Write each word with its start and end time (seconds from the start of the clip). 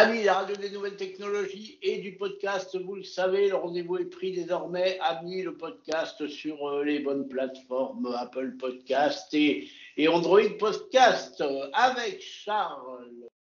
Amis 0.00 0.22
la 0.22 0.34
radio 0.34 0.54
des 0.54 0.70
nouvelles 0.70 0.94
technologies 0.94 1.76
et 1.82 1.98
du 1.98 2.14
podcast, 2.14 2.80
vous 2.80 2.94
le 2.94 3.02
savez, 3.02 3.48
le 3.48 3.56
rendez-vous 3.56 3.96
est 3.96 4.04
pris 4.04 4.30
désormais. 4.30 4.96
Amis, 5.00 5.42
le 5.42 5.56
podcast 5.56 6.24
sur 6.28 6.68
euh, 6.68 6.84
les 6.84 7.00
bonnes 7.00 7.26
plateformes 7.26 8.06
Apple 8.16 8.52
Podcast 8.60 9.26
et, 9.34 9.66
et 9.96 10.06
Android 10.06 10.50
Podcast 10.56 11.40
euh, 11.40 11.68
avec 11.72 12.22
Charles 12.22 13.08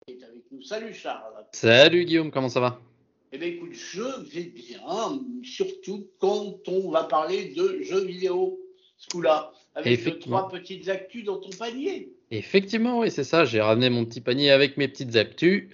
qui 0.07 0.15
est 0.15 0.23
avec 0.23 0.45
nous. 0.53 0.63
Salut 0.63 0.95
Charles. 0.95 1.45
Salut 1.51 2.05
Guillaume, 2.05 2.31
comment 2.31 2.49
ça 2.49 2.61
va? 2.61 2.81
Eh 3.33 3.39
bien 3.39 3.49
écoute, 3.49 3.73
je 3.73 4.23
vais 4.31 4.45
bien, 4.45 5.21
surtout 5.43 6.07
quand 6.21 6.61
on 6.69 6.93
va 6.93 7.03
parler 7.03 7.47
de 7.47 7.83
jeux 7.83 8.05
vidéo, 8.05 8.61
ce 8.97 9.09
coup-là, 9.09 9.51
avec 9.75 10.21
trois 10.21 10.49
petites 10.49 10.89
actus 10.89 11.25
dans 11.25 11.39
ton 11.39 11.51
panier. 11.59 12.13
Effectivement, 12.31 12.99
oui, 12.99 13.11
c'est 13.11 13.25
ça. 13.25 13.47
J'ai 13.47 13.63
ramené 13.63 13.89
mon 13.89 14.05
petit 14.05 14.21
panier 14.21 14.51
avec 14.51 14.77
mes 14.77 14.87
petites 14.87 15.17
actus. 15.17 15.65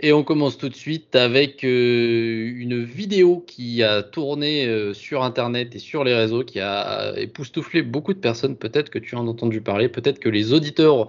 Et 0.00 0.12
on 0.12 0.24
commence 0.24 0.58
tout 0.58 0.68
de 0.68 0.74
suite 0.74 1.14
avec 1.14 1.62
euh, 1.62 2.50
une 2.56 2.82
vidéo 2.82 3.44
qui 3.46 3.84
a 3.84 4.02
tourné 4.02 4.66
euh, 4.66 4.92
sur 4.92 5.22
Internet 5.22 5.76
et 5.76 5.78
sur 5.78 6.02
les 6.02 6.12
réseaux, 6.12 6.42
qui 6.42 6.58
a 6.58 7.14
époustouflé 7.16 7.82
beaucoup 7.82 8.12
de 8.12 8.18
personnes. 8.18 8.56
Peut-être 8.56 8.90
que 8.90 8.98
tu 8.98 9.14
en 9.14 9.28
as 9.28 9.30
entendu 9.30 9.60
parler, 9.60 9.88
peut-être 9.88 10.18
que 10.18 10.28
les 10.28 10.52
auditeurs 10.52 11.06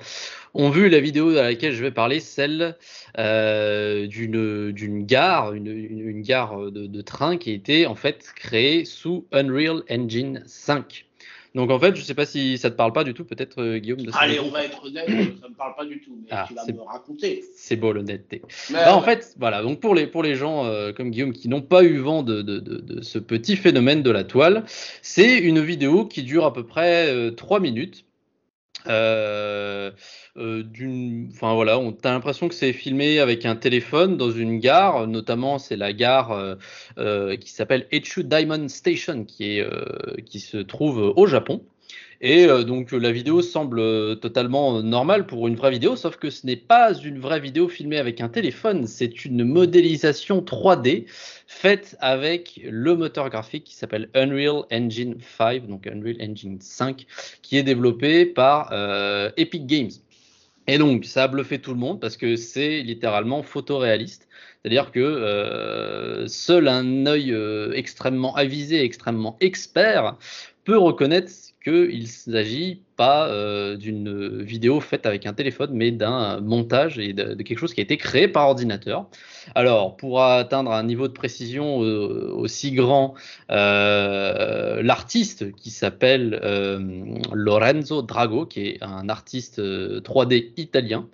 ont 0.54 0.70
vu 0.70 0.88
la 0.88 1.00
vidéo 1.00 1.30
à 1.36 1.44
laquelle 1.44 1.74
je 1.74 1.82
vais 1.82 1.91
parler, 1.91 2.20
celle 2.20 2.77
euh, 3.18 4.05
d'une 4.05 5.05
gare, 5.05 5.54
une, 5.54 6.22
gare 6.22 6.70
de, 6.70 6.86
de 6.86 7.02
train 7.02 7.38
qui 7.38 7.49
a 7.49 7.54
été 7.54 7.88
en 7.88 7.96
fait 7.96 8.32
créée 8.36 8.86
sous 8.86 9.26
Unreal 9.32 9.82
Engine 9.90 10.44
5. 10.46 11.08
Donc 11.54 11.70
en 11.70 11.80
fait, 11.80 11.96
je 11.96 12.02
ne 12.02 12.05
sais 12.05 12.14
pas 12.14 12.26
si 12.26 12.58
ça 12.58 12.72
te 12.72 12.76
parle 12.76 12.94
pas 12.94 13.04
du 13.04 13.14
tout, 13.14 13.26
peut-être 13.26 13.62
euh, 13.62 13.78
Guillaume. 13.78 14.02
De 14.02 14.12
Allez, 14.18 14.40
on 14.40 14.50
va 14.50 14.64
être 14.64 14.86
honnête, 14.86 15.08
ça 15.08 15.14
ne 15.14 15.50
me 15.50 15.55
parle 15.55 15.76
pas 15.76 15.86
du 15.86 16.00
tout, 16.00 16.18
mais 16.22 16.30
ah, 16.32 16.46
tu 16.48 16.54
vas 16.54 16.66
me 16.66 16.82
raconter. 16.82 17.44
C'est 17.55 17.76
beau 17.76 17.91
l'honnêteté. 17.91 18.41
Bah, 18.72 18.96
en 18.96 19.02
fait, 19.02 19.36
voilà, 19.38 19.62
donc 19.62 19.82
pour 19.82 19.94
les, 19.94 20.08
pour 20.08 20.24
les 20.24 20.36
gens 20.36 20.66
euh, 20.66 20.94
comme 20.94 21.12
Guillaume 21.12 21.34
qui 21.34 21.50
n'ont 21.50 21.62
pas 21.62 21.84
eu 21.84 21.98
vent 21.98 22.24
de, 22.24 22.41
de, 22.41 22.60
de, 22.60 23.02
ce 23.02 23.20
petit 23.20 23.57
phénomène 23.57 24.02
de 24.02 24.12
la 24.12 24.24
toile, 24.24 24.63
c'est 25.02 25.38
une 25.38 25.60
vidéo 25.60 26.05
qui 26.05 26.24
dure 26.24 26.46
à 26.46 26.54
peu 26.54 26.66
près 26.66 27.32
3 27.35 27.57
euh, 27.57 27.62
minutes. 27.62 28.05
Euh, 28.87 29.91
euh, 30.37 30.63
d'une, 30.63 31.29
enfin 31.32 31.54
voilà, 31.54 31.77
on 31.79 31.91
a 32.04 32.12
l'impression 32.12 32.48
que 32.48 32.55
c'est 32.55 32.74
filmé 32.74 33.20
avec 33.20 33.46
un 33.46 33.55
téléphone 33.55 34.18
dans 34.18 34.32
une 34.32 34.60
gare, 34.60 35.07
notamment 35.07 35.60
c'est 35.60 35.76
la 35.76 35.93
gare 35.93 36.32
euh, 36.32 36.55
euh, 36.98 37.35
qui 37.35 37.51
s'appelle 37.51 37.88
Echu 37.91 38.23
Diamond 38.23 38.68
Station, 38.68 39.26
qui 39.26 39.60
qui 40.26 40.40
se 40.40 40.57
trouve 40.57 41.13
au 41.15 41.26
Japon. 41.26 41.62
Et 42.22 42.46
donc 42.46 42.92
la 42.92 43.12
vidéo 43.12 43.42
semble 43.42 44.20
totalement 44.20 44.84
normale 44.84 45.26
pour 45.26 45.48
une 45.48 45.56
vraie 45.56 45.72
vidéo, 45.72 45.96
sauf 45.96 46.18
que 46.18 46.30
ce 46.30 46.46
n'est 46.46 46.56
pas 46.56 46.94
une 46.94 47.20
vraie 47.20 47.40
vidéo 47.40 47.68
filmée 47.68 47.98
avec 47.98 48.22
un 48.22 48.30
téléphone, 48.30 48.86
c'est 48.86 49.26
une 49.26 49.44
modélisation 49.44 50.42
3D 50.42 51.06
faite 51.48 51.98
avec 52.00 52.62
le 52.64 52.96
moteur 52.96 53.30
graphique 53.30 53.64
qui 53.64 53.76
s'appelle 53.76 54.10
Unreal 54.14 54.66
Engine 54.72 55.16
5, 55.38 55.66
donc 55.66 55.88
Unreal 55.88 56.18
Engine 56.22 56.60
5, 56.62 57.08
qui 57.42 57.58
est 57.58 57.64
développé 57.64 58.28
par 58.28 58.72
Epic 59.38 59.66
Games. 59.66 59.90
Et 60.68 60.78
donc, 60.78 61.06
ça 61.06 61.24
a 61.24 61.28
bluffé 61.28 61.60
tout 61.60 61.72
le 61.72 61.80
monde 61.80 62.00
parce 62.00 62.18
que 62.18 62.36
c'est 62.36 62.82
littéralement 62.82 63.44
photoréaliste. 63.44 64.28
C'est-à-dire 64.62 64.92
que 64.92 65.00
euh, 65.00 66.28
seul 66.28 66.68
un 66.68 67.06
œil 67.08 67.34
euh, 67.34 67.74
extrêmement 67.74 68.36
avisé, 68.36 68.84
extrêmement 68.84 69.38
expert 69.42 70.18
peut 70.64 70.78
reconnaître 70.78 71.31
qu'il 71.63 72.07
s'agit 72.07 72.81
pas 72.95 73.28
euh, 73.28 73.78
d'une 73.78 74.41
vidéo 74.41 74.79
faite 74.79 75.06
avec 75.06 75.25
un 75.25 75.34
téléphone, 75.34 75.72
mais 75.73 75.91
d'un 75.91 76.41
montage 76.41 76.97
et 76.97 77.13
de, 77.13 77.35
quelque 77.41 77.59
chose 77.59 77.73
qui 77.73 77.81
a 77.81 77.84
été 77.84 77.97
créé 77.97 78.28
par 78.28 78.47
ordinateur. 78.47 79.07
Alors, 79.53 79.95
pour 79.95 80.23
atteindre 80.23 80.72
un 80.72 80.84
niveau 80.84 81.07
de 81.07 81.13
précision 81.13 81.84
euh, 81.84 82.31
aussi 82.34 82.72
grand, 82.72 83.13
euh, 83.51 84.81
l'artiste 84.81 85.53
qui 85.56 85.69
s'appelle 85.69 86.39
Lorenzo 87.33 88.01
Drago, 88.01 88.45
qui 88.45 88.67
est 88.67 88.77
un 88.83 89.07
artiste 89.09 89.59
3D 89.59 90.53
italien, 90.57 91.07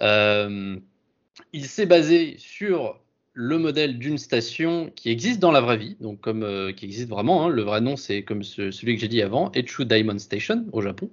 il 0.00 1.64
s'est 1.66 1.86
basé 1.86 2.34
sur 2.38 3.00
le 3.36 3.58
modèle 3.58 3.98
d'une 3.98 4.16
station 4.16 4.92
qui 4.94 5.10
existe 5.10 5.40
dans 5.40 5.50
la 5.50 5.60
vraie 5.60 5.76
vie, 5.76 5.96
donc 6.00 6.20
comme 6.20 6.44
euh, 6.44 6.72
qui 6.72 6.84
existe 6.84 7.08
vraiment. 7.08 7.44
Hein, 7.44 7.48
le 7.48 7.62
vrai 7.62 7.80
nom, 7.80 7.96
c'est 7.96 8.22
comme 8.22 8.44
celui 8.44 8.94
que 8.94 9.00
j'ai 9.00 9.08
dit 9.08 9.22
avant, 9.22 9.50
Echu 9.54 9.84
Diamond 9.84 10.20
Station 10.20 10.64
au 10.72 10.80
Japon. 10.80 11.10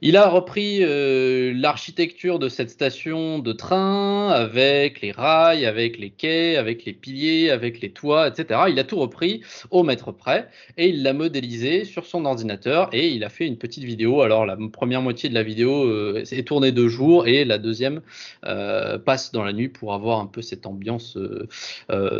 Il 0.00 0.16
a 0.16 0.26
repris 0.26 0.78
euh, 0.80 1.52
l'architecture 1.54 2.38
de 2.38 2.48
cette 2.48 2.70
station 2.70 3.40
de 3.40 3.52
train 3.52 4.30
avec 4.30 5.02
les 5.02 5.12
rails, 5.12 5.66
avec 5.66 5.98
les 5.98 6.08
quais, 6.08 6.56
avec 6.56 6.86
les 6.86 6.94
piliers, 6.94 7.50
avec 7.50 7.82
les 7.82 7.90
toits, 7.90 8.28
etc. 8.28 8.60
Il 8.70 8.78
a 8.78 8.84
tout 8.84 8.96
repris 8.96 9.42
au 9.70 9.82
mètre 9.82 10.12
près 10.12 10.48
et 10.78 10.88
il 10.88 11.02
l'a 11.02 11.12
modélisé 11.12 11.84
sur 11.84 12.06
son 12.06 12.24
ordinateur 12.24 12.88
et 12.94 13.08
il 13.08 13.22
a 13.22 13.28
fait 13.28 13.46
une 13.46 13.58
petite 13.58 13.84
vidéo. 13.84 14.22
Alors 14.22 14.46
la 14.46 14.56
première 14.72 15.02
moitié 15.02 15.28
de 15.28 15.34
la 15.34 15.42
vidéo 15.42 15.84
euh, 15.84 16.24
est 16.30 16.48
tournée 16.48 16.72
de 16.72 16.88
jour 16.88 17.28
et 17.28 17.44
la 17.44 17.58
deuxième 17.58 18.00
passe 19.04 19.32
dans 19.32 19.44
la 19.44 19.52
nuit 19.52 19.68
pour 19.68 19.92
avoir 19.92 20.20
un 20.20 20.26
peu 20.26 20.40
cette 20.40 20.64
ambiance 20.64 21.18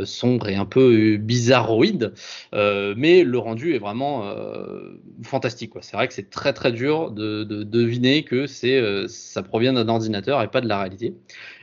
sombre 0.04 0.48
et 0.48 0.56
un 0.56 0.64
peu 0.64 1.16
bizarroïde, 1.16 2.12
euh, 2.54 2.94
mais 2.96 3.24
le 3.24 3.38
rendu 3.38 3.74
est 3.74 3.78
vraiment 3.78 4.28
euh, 4.28 5.00
fantastique. 5.22 5.72
C'est 5.80 5.96
vrai 5.96 6.08
que 6.08 6.14
c'est 6.14 6.30
très 6.30 6.52
très 6.52 6.72
dur 6.72 7.10
de, 7.10 7.44
deviner 7.44 8.24
que 8.24 8.46
ça 8.46 9.42
provient 9.42 9.72
d'un 9.72 9.88
ordinateur 9.88 10.42
et 10.42 10.48
pas 10.48 10.60
de 10.60 10.68
la 10.68 10.78
réalité. 10.78 11.14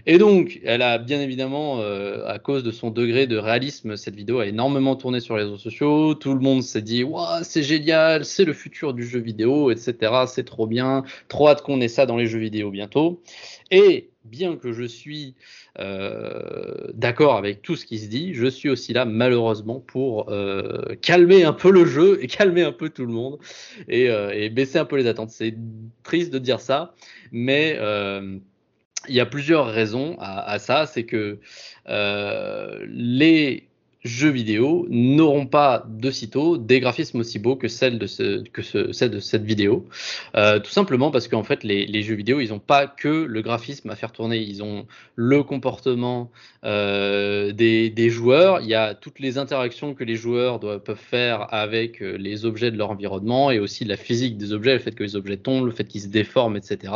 Et 0.10 0.18
donc, 0.18 0.60
elle 0.64 0.82
a 0.82 0.98
bien 0.98 1.20
évidemment, 1.22 1.82
à 1.82 2.40
cause 2.40 2.64
de 2.64 2.72
son 2.72 2.92
degré 2.92 3.28
de 3.28 3.38
réalisme, 3.38 3.98
cette 3.98 4.16
vidéo 4.16 4.40
a 4.40 4.48
énormément 4.48 4.96
tourné 4.96 5.20
sur 5.20 5.36
les 5.36 5.44
réseaux 5.44 5.58
sociaux. 5.58 6.16
Tout 6.16 6.34
le 6.34 6.40
monde 6.40 6.64
s'est 6.64 6.82
dit, 6.82 7.04
waouh, 7.04 7.44
c'est 7.44 7.62
génial, 7.62 8.24
c'est 8.24 8.46
le 8.46 8.54
futur 8.54 8.94
du 8.94 9.06
jeu 9.06 9.20
vidéo, 9.20 9.70
etc. 9.70 10.24
C'est 10.28 10.46
trop 10.46 10.66
bien, 10.66 11.04
trop 11.28 11.50
hâte 11.50 11.62
qu'on 11.62 11.82
ait 11.82 11.90
ça 11.90 12.06
dans 12.06 12.16
les 12.16 12.26
jeux 12.26 12.40
vidéo 12.40 12.72
bientôt. 12.72 13.22
Et 13.70 14.10
bien 14.24 14.56
que 14.56 14.72
je 14.72 14.84
suis 14.84 15.36
euh, 15.80 16.88
d'accord 16.94 17.36
avec 17.36 17.62
tout 17.62 17.76
ce 17.76 17.86
qui 17.86 18.00
se 18.00 18.08
dit, 18.08 18.34
je 18.34 18.48
suis 18.48 18.70
aussi 18.70 18.94
là 18.94 19.06
malheureusement 19.06 19.80
pour 19.80 20.30
euh, 20.30 20.96
calmer 21.02 21.44
un 21.44 21.54
peu 21.54 21.72
le 21.72 21.86
jeu 21.86 22.20
et 22.22 22.28
calmer 22.28 22.64
un 22.64 22.72
peu 22.72 22.90
tout 22.90 23.06
le 23.06 23.14
monde 23.14 23.40
et, 23.88 24.10
euh, 24.10 24.50
baisser 24.50 24.80
un 24.80 24.86
peu 24.86 24.98
les 24.98 25.08
attentes. 25.08 25.30
C'est 25.30 25.56
triste 26.04 26.32
de 26.32 26.40
dire 26.40 26.60
ça, 26.60 26.94
mais 27.32 27.78
il 29.08 29.16
y 29.16 29.20
a 29.20 29.26
plusieurs 29.26 29.68
raisons 29.68 30.18
à, 30.20 30.60
ça. 30.60 30.86
C'est 30.86 31.06
que 31.06 31.40
les 31.88 33.67
jeux 34.08 34.30
vidéo 34.30 34.88
n'auront 34.90 35.46
pas 35.46 35.86
de 35.88 36.10
sitôt 36.10 36.58
des 36.58 36.80
graphismes 36.80 37.20
aussi 37.20 37.38
beaux 37.38 37.56
que 37.56 37.68
celle 37.68 38.00
de, 38.00 38.08
ce, 38.08 38.44
cette 38.92 39.44
vidéo. 39.44 39.86
Euh, 40.36 40.60
tout 40.60 40.72
simplement 40.72 41.12
parce 41.12 41.28
qu'en 41.28 41.44
fait, 41.44 41.64
les, 41.64 42.02
jeux 42.02 42.16
vidéo, 42.16 42.40
ils 42.40 42.50
n'ont 42.50 42.60
pas 42.60 42.88
que 42.88 43.08
le 43.08 43.42
graphisme 43.42 43.90
à 43.90 43.96
faire 43.96 44.12
tourner, 44.12 44.38
ils 44.38 44.64
ont 44.64 44.88
le 45.16 45.44
comportement 45.44 46.32
euh, 46.64 47.52
des, 47.52 48.10
joueurs, 48.10 48.62
il 48.62 48.68
y 48.68 48.76
a 48.76 48.94
toutes 48.94 49.20
les 49.20 49.38
interactions 49.38 49.94
que 49.94 50.04
les 50.04 50.16
joueurs 50.16 50.60
peuvent 50.60 50.96
faire 50.96 51.54
avec 51.54 52.02
euh, 52.02 52.18
les 52.18 52.46
objets 52.46 52.72
de 52.72 52.78
leur 52.78 52.90
environnement 52.90 53.52
et 53.52 53.60
aussi 53.60 53.86
la 53.86 53.98
physique 53.98 54.38
des 54.38 54.54
objets, 54.54 54.74
le 54.74 54.80
fait 54.80 54.96
que 54.96 55.04
les 55.04 55.16
objets 55.16 55.38
tombent, 55.38 55.66
le 55.66 55.72
fait 55.72 55.86
qu'ils 55.86 56.02
se 56.02 56.08
déforment, 56.08 56.58
etc. 56.58 56.94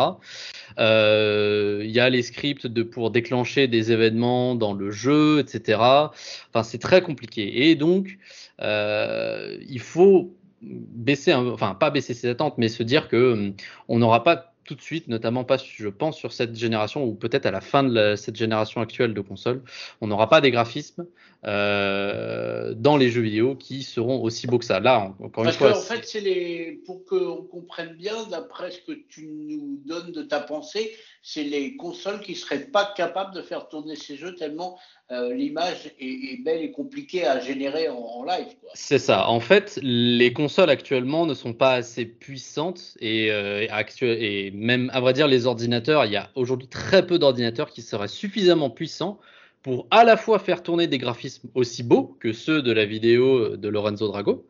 Il 0.78 1.92
y 1.92 2.00
a 2.00 2.10
les 2.10 2.22
scripts 2.22 2.68
pour 2.84 3.12
déclencher 3.12 3.68
des 3.68 3.92
événements 3.92 4.56
dans 4.56 4.74
le 4.74 4.92
jeu, 4.92 5.40
etc. 5.40 5.80
Enfin, 5.80 6.64
c'est 6.64 6.78
très 6.78 7.01
compliqué. 7.02 7.70
Et 7.70 7.76
donc, 7.76 8.18
euh, 8.62 9.58
il 9.68 9.80
faut 9.80 10.36
baisser, 10.62 11.34
enfin 11.34 11.76
pas 11.76 11.90
baisser 11.90 12.14
ses 12.14 12.30
attentes, 12.30 12.58
mais 12.58 12.70
se 12.70 12.84
dire 12.84 13.08
que 13.08 13.34
hum, 13.34 13.54
on 13.88 14.00
n'aura 14.00 14.24
pas 14.24 14.52
tout 14.64 14.76
de 14.76 14.82
suite, 14.82 15.08
notamment 15.08 15.44
pas, 15.44 15.58
je 15.58 15.90
pense, 15.90 16.18
sur 16.18 16.32
cette 16.32 16.56
génération 16.56 17.04
ou 17.04 17.14
peut-être 17.14 17.46
à 17.46 17.52
la 17.52 17.62
fin 17.62 17.84
de 17.84 18.16
cette 18.16 18.36
génération 18.36 18.80
actuelle 18.80 19.14
de 19.14 19.22
consoles, 19.22 19.62
on 20.02 20.08
n'aura 20.08 20.30
pas 20.30 20.40
des 20.40 20.52
graphismes 20.52 21.06
euh, 21.44 22.76
dans 22.76 22.98
les 22.98 23.10
jeux 23.10 23.22
vidéo 23.22 23.56
qui 23.56 23.82
seront 23.82 24.22
aussi 24.22 24.46
beaux 24.46 24.60
que 24.60 24.66
ça. 24.66 24.80
Là, 24.80 25.16
encore 25.20 25.44
une 25.44 25.52
fois. 25.52 25.76
en 25.76 25.82
fait, 25.82 26.06
c'est 26.06 26.20
les, 26.20 26.80
pour 26.86 27.04
qu'on 27.06 27.44
comprenne 27.44 27.96
bien, 27.96 28.28
d'après 28.30 28.70
ce 28.70 28.80
que 28.80 28.92
tu 29.10 29.26
nous 29.26 29.82
donnes 29.86 30.12
de 30.12 30.22
ta 30.22 30.40
pensée, 30.40 30.96
c'est 31.24 31.44
les 31.44 31.76
consoles 31.78 32.22
qui 32.22 32.36
seraient 32.36 32.66
pas 32.66 32.94
capables 32.96 33.34
de 33.34 33.42
faire 33.42 33.70
tourner 33.70 33.96
ces 33.96 34.18
jeux 34.18 34.36
tellement 34.36 34.78
euh, 35.12 35.34
l'image 35.34 35.92
est, 36.00 36.44
belle 36.44 36.62
et 36.62 36.72
compliquée 36.72 37.26
à 37.26 37.40
générer 37.40 37.90
en, 37.90 38.24
live. 38.24 38.48
C'est 38.76 39.00
ça. 39.00 39.28
En 39.28 39.40
fait, 39.40 39.80
les 39.82 40.34
consoles 40.34 40.70
actuellement 40.70 41.26
ne 41.26 41.34
sont 41.34 41.54
pas 41.54 41.74
assez 41.74 42.06
puissantes 42.06 42.96
et, 43.00 43.32
euh, 43.32 43.66
et 44.02 44.52
même, 44.52 44.92
à 44.94 45.00
vrai 45.02 45.14
dire, 45.14 45.28
les 45.28 45.48
ordinateurs, 45.48 46.06
il 46.06 46.12
y 46.12 46.18
a 46.18 46.30
aujourd'hui 46.36 46.68
très 46.68 47.06
peu 47.06 47.18
d'ordinateurs 47.18 47.72
qui 47.72 47.82
seraient 47.82 48.08
suffisamment 48.08 48.70
puissants 48.70 49.20
pour 49.62 49.88
à 49.92 50.04
la 50.04 50.18
fois 50.18 50.40
faire 50.40 50.64
tourner 50.64 50.88
des 50.88 50.98
graphismes 50.98 51.50
aussi 51.54 51.84
beaux 51.84 52.18
que 52.20 52.34
ceux 52.34 52.62
de 52.62 52.72
la 52.72 52.86
vidéo 52.86 53.58
de 53.58 53.68
Lorenzo 53.68 54.08
Drago, 54.08 54.48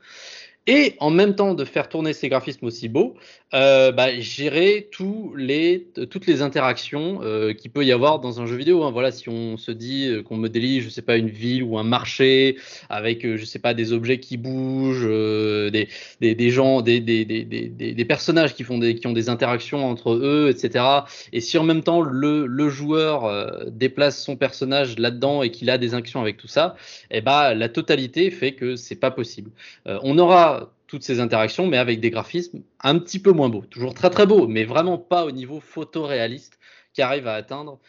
et 0.68 0.96
en 1.00 1.10
même 1.10 1.36
temps 1.36 1.56
de 1.56 1.66
faire 1.66 1.90
tourner 1.90 2.14
ces 2.14 2.30
graphismes 2.30 2.66
aussi 2.68 2.88
beaux, 2.88 3.16
euh, 3.54 3.92
bah, 3.92 4.18
gérer 4.20 4.88
tous 4.92 5.34
les, 5.36 5.88
toutes 6.10 6.28
les 6.28 6.42
interactions 6.42 7.20
euh, 7.24 7.54
qu'il 7.54 7.72
peut 7.72 7.84
y 7.84 7.92
avoir 7.92 8.20
dans 8.20 8.42
un 8.42 8.46
jeu 8.46 8.56
vidéo. 8.56 8.84
Hein. 8.84 8.92
Voilà, 8.92 9.12
si 9.12 9.28
on 9.28 9.58
se 9.58 9.72
dit 9.72 10.08
euh, 10.08 10.22
qu'on 10.24 10.38
modélise, 10.38 10.84
je 10.84 10.90
sais 10.90 11.02
pas, 11.02 11.18
une 11.18 11.30
ville 11.30 11.64
ou 11.64 11.78
un 11.78 11.84
marché 11.84 12.58
avec, 12.90 13.26
euh, 13.26 13.38
je 13.38 13.44
sais 13.44 13.60
pas, 13.60 13.74
des 13.74 13.92
objets 13.92 14.20
qui 14.20 14.38
bougent, 14.38 15.06
euh, 15.06 15.72
des, 15.72 15.90
des, 16.22 16.36
des, 16.36 16.50
gens, 16.52 16.82
des, 16.82 17.00
des, 17.00 17.26
des, 17.26 18.06
personnages 18.06 18.54
qui 18.54 18.64
font 18.64 18.78
des, 18.78 18.96
qui 18.96 19.08
ont 19.08 19.14
des 19.14 19.30
interactions 19.30 19.90
entre 19.90 20.12
eux, 20.14 20.50
etc. 20.50 20.86
Et 21.34 21.42
si 21.42 21.58
en 21.58 21.64
même 21.64 21.82
temps 21.82 22.02
le, 22.02 22.46
le 22.46 22.70
joueur 22.70 23.66
déplace 23.72 24.24
son 24.24 24.36
personnage 24.36 24.98
là-dedans 25.00 25.44
et 25.44 25.52
qu'il 25.52 25.70
a 25.70 25.78
des 25.78 25.94
actions 25.94 26.22
avec 26.22 26.38
tout 26.38 26.48
ça, 26.48 26.76
eh 27.10 27.22
bah, 27.22 27.54
la 27.54 27.70
totalité 27.70 28.32
fait 28.32 28.54
que 28.54 28.76
c'est 28.76 28.96
pas 28.96 29.12
possible. 29.12 29.52
on 29.86 30.18
aura 30.18 30.61
toutes 30.92 31.04
ces 31.04 31.22
interactions, 31.22 31.68
mais 31.68 31.78
avec 31.78 32.02
des 32.02 32.10
graphismes 32.10 32.64
un 32.82 33.00
petit 33.00 33.18
peu 33.18 33.32
moins 33.32 33.48
beaux. 33.48 33.62
Toujours 33.62 33.94
très 33.94 34.10
très 34.10 34.26
beaux, 34.26 34.46
mais 34.46 34.66
vraiment 34.66 34.98
pas 34.98 35.24
au 35.24 35.32
niveau 35.32 35.62
photoréaliste 35.62 36.60
qui 36.92 37.02
arrive 37.02 37.28
à 37.28 37.36
atteindre 37.36 37.80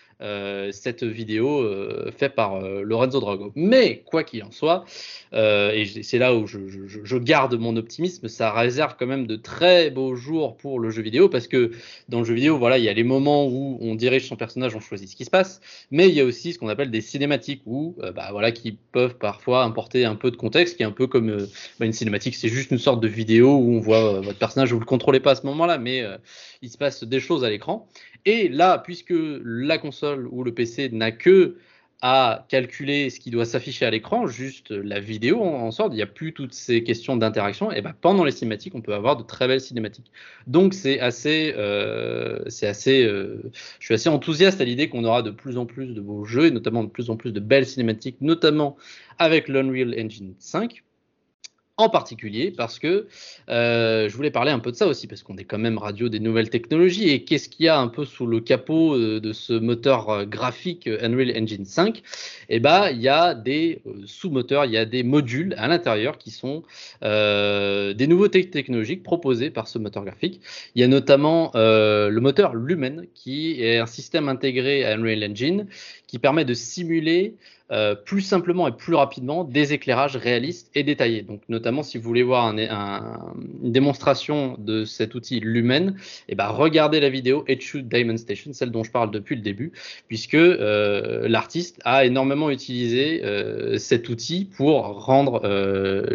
cette 0.72 1.02
vidéo 1.02 1.60
euh, 1.62 2.10
faite 2.16 2.34
par 2.34 2.56
euh, 2.56 2.82
Lorenzo 2.82 3.20
Drago. 3.20 3.52
Mais 3.54 4.02
quoi 4.04 4.22
qu'il 4.24 4.42
en 4.44 4.50
soit, 4.50 4.84
et 5.32 5.84
c'est 6.02 6.18
là 6.18 6.34
où 6.34 6.46
je, 6.46 7.16
garde 7.16 7.54
mon 7.58 7.76
optimisme, 7.76 8.28
ça 8.28 8.52
réserve 8.52 8.96
quand 8.98 9.06
même 9.06 9.26
de 9.26 9.36
très 9.36 9.90
beaux 9.90 10.14
jours 10.14 10.56
pour 10.56 10.78
le 10.78 10.90
jeu 10.90 11.02
vidéo 11.02 11.28
parce 11.28 11.46
que 11.46 11.70
dans 12.08 12.18
le 12.18 12.24
jeu 12.24 12.34
vidéo, 12.34 12.58
voilà, 12.58 12.78
il 12.78 12.84
y 12.84 12.88
a 12.88 12.92
les 12.92 13.04
moments 13.04 13.46
où 13.46 13.78
on 13.80 13.94
dirige 13.94 14.28
son 14.28 14.36
personnage, 14.36 14.76
on 14.76 14.80
choisit 14.80 15.08
ce 15.08 15.16
qui 15.16 15.24
se 15.24 15.30
passe, 15.30 15.60
mais 15.90 16.08
il 16.08 16.14
y 16.14 16.20
a 16.20 16.24
aussi 16.24 16.52
ce 16.52 16.58
qu'on 16.58 16.68
appelle 16.68 16.90
des 16.90 17.00
cinématiques 17.00 17.62
où, 17.64 17.96
bah, 18.14 18.28
voilà, 18.32 18.52
qui 18.52 18.72
peuvent 18.92 19.16
parfois 19.16 19.64
importer 19.64 20.04
un 20.04 20.16
peu 20.16 20.30
de 20.30 20.36
contexte, 20.36 20.76
qui 20.76 20.82
est 20.82 20.86
un 20.86 20.92
peu 20.92 21.06
comme 21.06 21.46
bah, 21.78 21.86
une 21.86 21.92
cinématique, 21.92 22.34
c'est 22.34 22.48
juste 22.48 22.70
une 22.70 22.78
sorte 22.78 23.00
de 23.00 23.08
vidéo 23.08 23.54
où 23.56 23.76
on 23.76 23.80
voit 23.80 24.20
votre 24.20 24.38
personnage, 24.38 24.72
vous 24.72 24.80
le 24.80 24.84
contrôlez 24.84 25.20
pas 25.20 25.32
à 25.32 25.34
ce 25.36 25.46
moment-là, 25.46 25.78
mais 25.78 26.04
il 26.60 26.70
se 26.70 26.78
passe 26.78 27.04
des 27.04 27.20
choses 27.20 27.44
à 27.44 27.50
l'écran. 27.50 27.88
Et 28.24 28.48
là, 28.48 28.78
puisque 28.78 29.14
la 29.44 29.78
console 29.78 30.11
ou 30.30 30.44
le 30.44 30.52
PC 30.52 30.88
n'a 30.90 31.12
que 31.12 31.56
à 32.04 32.46
calculer 32.48 33.10
ce 33.10 33.20
qui 33.20 33.30
doit 33.30 33.44
s'afficher 33.44 33.86
à 33.86 33.90
l'écran, 33.90 34.26
juste 34.26 34.72
la 34.72 34.98
vidéo 34.98 35.40
en, 35.40 35.70
sorte, 35.70 35.92
il 35.92 35.96
n'y 35.96 36.02
a 36.02 36.06
plus 36.06 36.32
toutes 36.32 36.52
ces 36.52 36.82
questions 36.82 37.16
d'interaction, 37.16 37.70
et 37.70 37.80
ben 37.80 37.94
pendant 38.00 38.24
les 38.24 38.32
cinématiques, 38.32 38.74
on 38.74 38.80
peut 38.80 38.92
avoir 38.92 39.16
de 39.16 39.22
très 39.22 39.46
belles 39.46 39.60
cinématiques. 39.60 40.10
Donc 40.48 40.74
c'est 40.74 40.98
assez, 40.98 41.54
euh, 41.56 42.40
c'est 42.48 42.66
assez, 42.66 43.04
euh, 43.04 43.52
je 43.78 43.84
suis 43.84 43.94
assez 43.94 44.08
enthousiaste 44.08 44.60
à 44.60 44.64
l'idée 44.64 44.88
qu'on 44.88 45.04
aura 45.04 45.22
de 45.22 45.30
plus 45.30 45.56
en 45.56 45.64
plus 45.64 45.94
de 45.94 46.00
beaux 46.00 46.24
jeux, 46.24 46.46
et 46.46 46.50
notamment 46.50 46.82
de 46.82 46.90
plus 46.90 47.08
en 47.08 47.16
plus 47.16 47.32
de 47.32 47.38
belles 47.38 47.66
cinématiques, 47.66 48.16
notamment 48.20 48.76
avec 49.18 49.46
l'Unreal 49.46 49.94
Engine 49.96 50.34
5 50.40 50.82
en 51.82 51.88
particulier 51.88 52.50
parce 52.50 52.78
que 52.78 53.06
euh, 53.48 54.08
je 54.08 54.16
voulais 54.16 54.30
parler 54.30 54.52
un 54.52 54.60
peu 54.60 54.70
de 54.70 54.76
ça 54.76 54.86
aussi 54.86 55.06
parce 55.06 55.22
qu'on 55.22 55.36
est 55.36 55.44
quand 55.44 55.58
même 55.58 55.78
radio 55.78 56.08
des 56.08 56.20
nouvelles 56.20 56.48
technologies 56.48 57.10
et 57.10 57.24
qu'est-ce 57.24 57.48
qu'il 57.48 57.66
y 57.66 57.68
a 57.68 57.78
un 57.78 57.88
peu 57.88 58.04
sous 58.04 58.26
le 58.26 58.40
capot 58.40 58.94
euh, 58.94 59.20
de 59.20 59.32
ce 59.32 59.52
moteur 59.52 60.08
euh, 60.10 60.24
graphique 60.24 60.88
Unreal 60.88 61.36
Engine 61.36 61.64
5 61.64 62.02
Eh 62.48 62.60
ben 62.60 62.90
il 62.90 63.00
y 63.00 63.08
a 63.08 63.34
des 63.34 63.82
sous-moteurs, 64.06 64.64
il 64.64 64.72
y 64.72 64.76
a 64.76 64.84
des 64.84 65.02
modules 65.02 65.54
à 65.58 65.66
l'intérieur 65.68 66.18
qui 66.18 66.30
sont 66.30 66.62
des 67.02 68.06
nouveautés 68.06 68.48
technologiques 68.48 69.02
proposées 69.02 69.50
par 69.50 69.68
ce 69.68 69.78
moteur 69.78 70.04
graphique. 70.04 70.40
Il 70.74 70.80
y 70.80 70.84
a 70.84 70.88
notamment 70.88 71.50
le 71.54 72.18
moteur 72.20 72.54
Lumen 72.54 73.06
qui 73.14 73.62
est 73.62 73.78
un 73.78 73.86
système 73.86 74.28
intégré 74.28 74.84
à 74.84 74.94
Unreal 74.94 75.24
Engine 75.24 75.66
qui 76.06 76.18
permet 76.18 76.44
de 76.44 76.54
simuler 76.54 77.34
euh, 77.70 77.94
plus 77.94 78.20
simplement 78.20 78.68
et 78.68 78.72
plus 78.72 78.94
rapidement 78.94 79.44
des 79.44 79.72
éclairages 79.72 80.16
réalistes 80.16 80.70
et 80.74 80.82
détaillés. 80.82 81.22
Donc, 81.22 81.40
notamment, 81.48 81.82
si 81.82 81.98
vous 81.98 82.04
voulez 82.04 82.22
voir 82.22 82.46
un, 82.46 82.58
un, 82.58 83.34
une 83.62 83.72
démonstration 83.72 84.56
de 84.58 84.84
cet 84.84 85.14
outil 85.14 85.40
Lumen, 85.40 85.96
eh 86.28 86.34
ben, 86.34 86.48
regardez 86.48 87.00
la 87.00 87.08
vidéo 87.08 87.44
Shoot 87.60 87.88
Diamond 87.88 88.16
Station, 88.16 88.52
celle 88.52 88.70
dont 88.70 88.84
je 88.84 88.90
parle 88.90 89.10
depuis 89.10 89.36
le 89.36 89.42
début, 89.42 89.72
puisque 90.08 90.34
euh, 90.34 91.28
l'artiste 91.28 91.80
a 91.84 92.04
énormément 92.04 92.50
utilisé 92.50 93.24
euh, 93.24 93.78
cet 93.78 94.08
outil 94.08 94.50
pour 94.56 95.04
rendre 95.04 95.42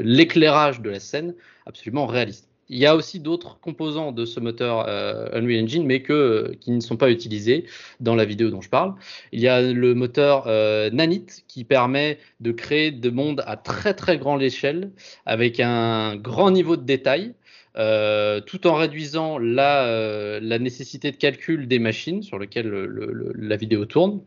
l'éclairage 0.04 0.82
de 0.82 0.90
la 0.90 1.00
scène 1.00 1.34
absolument 1.66 2.06
réaliste. 2.06 2.47
Il 2.70 2.78
y 2.78 2.86
a 2.86 2.96
aussi 2.96 3.20
d'autres 3.20 3.60
composants 3.60 4.12
de 4.12 4.26
ce 4.26 4.40
moteur 4.40 4.86
euh, 4.88 5.30
Unreal 5.34 5.64
Engine, 5.64 5.86
mais 5.86 6.04
euh, 6.10 6.54
qui 6.60 6.72
ne 6.72 6.80
sont 6.82 6.98
pas 6.98 7.10
utilisés 7.10 7.66
dans 8.00 8.16
la 8.16 8.26
vidéo 8.26 8.50
dont 8.50 8.62
je 8.62 8.70
parle. 8.70 8.96
Il 9.32 9.40
y 9.40 9.48
a 9.48 9.62
le 9.62 9.94
moteur 9.96 10.46
euh, 10.48 10.90
Nanit 10.90 11.26
qui 11.48 11.64
permet 11.64 12.18
de 12.40 12.52
créer 12.52 12.92
des 12.92 13.12
mondes 13.12 13.44
à 13.48 13.56
très 13.56 13.94
très 13.94 14.18
grande 14.18 14.42
échelle 14.42 14.92
avec 15.26 15.60
un 15.60 16.16
grand 16.16 16.52
niveau 16.52 16.76
de 16.76 16.84
détail. 16.84 17.34
Euh, 17.78 18.42
tout 18.42 18.66
en 18.66 18.74
réduisant 18.74 19.38
la, 19.38 20.40
nécessité 20.42 21.12
de 21.12 21.16
calcul 21.16 21.68
des 21.68 21.78
machines 21.78 22.24
sur 22.24 22.40
lesquelles 22.40 22.68
le, 22.68 22.88
le, 22.88 23.34
la 23.36 23.56
vidéo 23.56 23.86
tourne. 23.86 24.22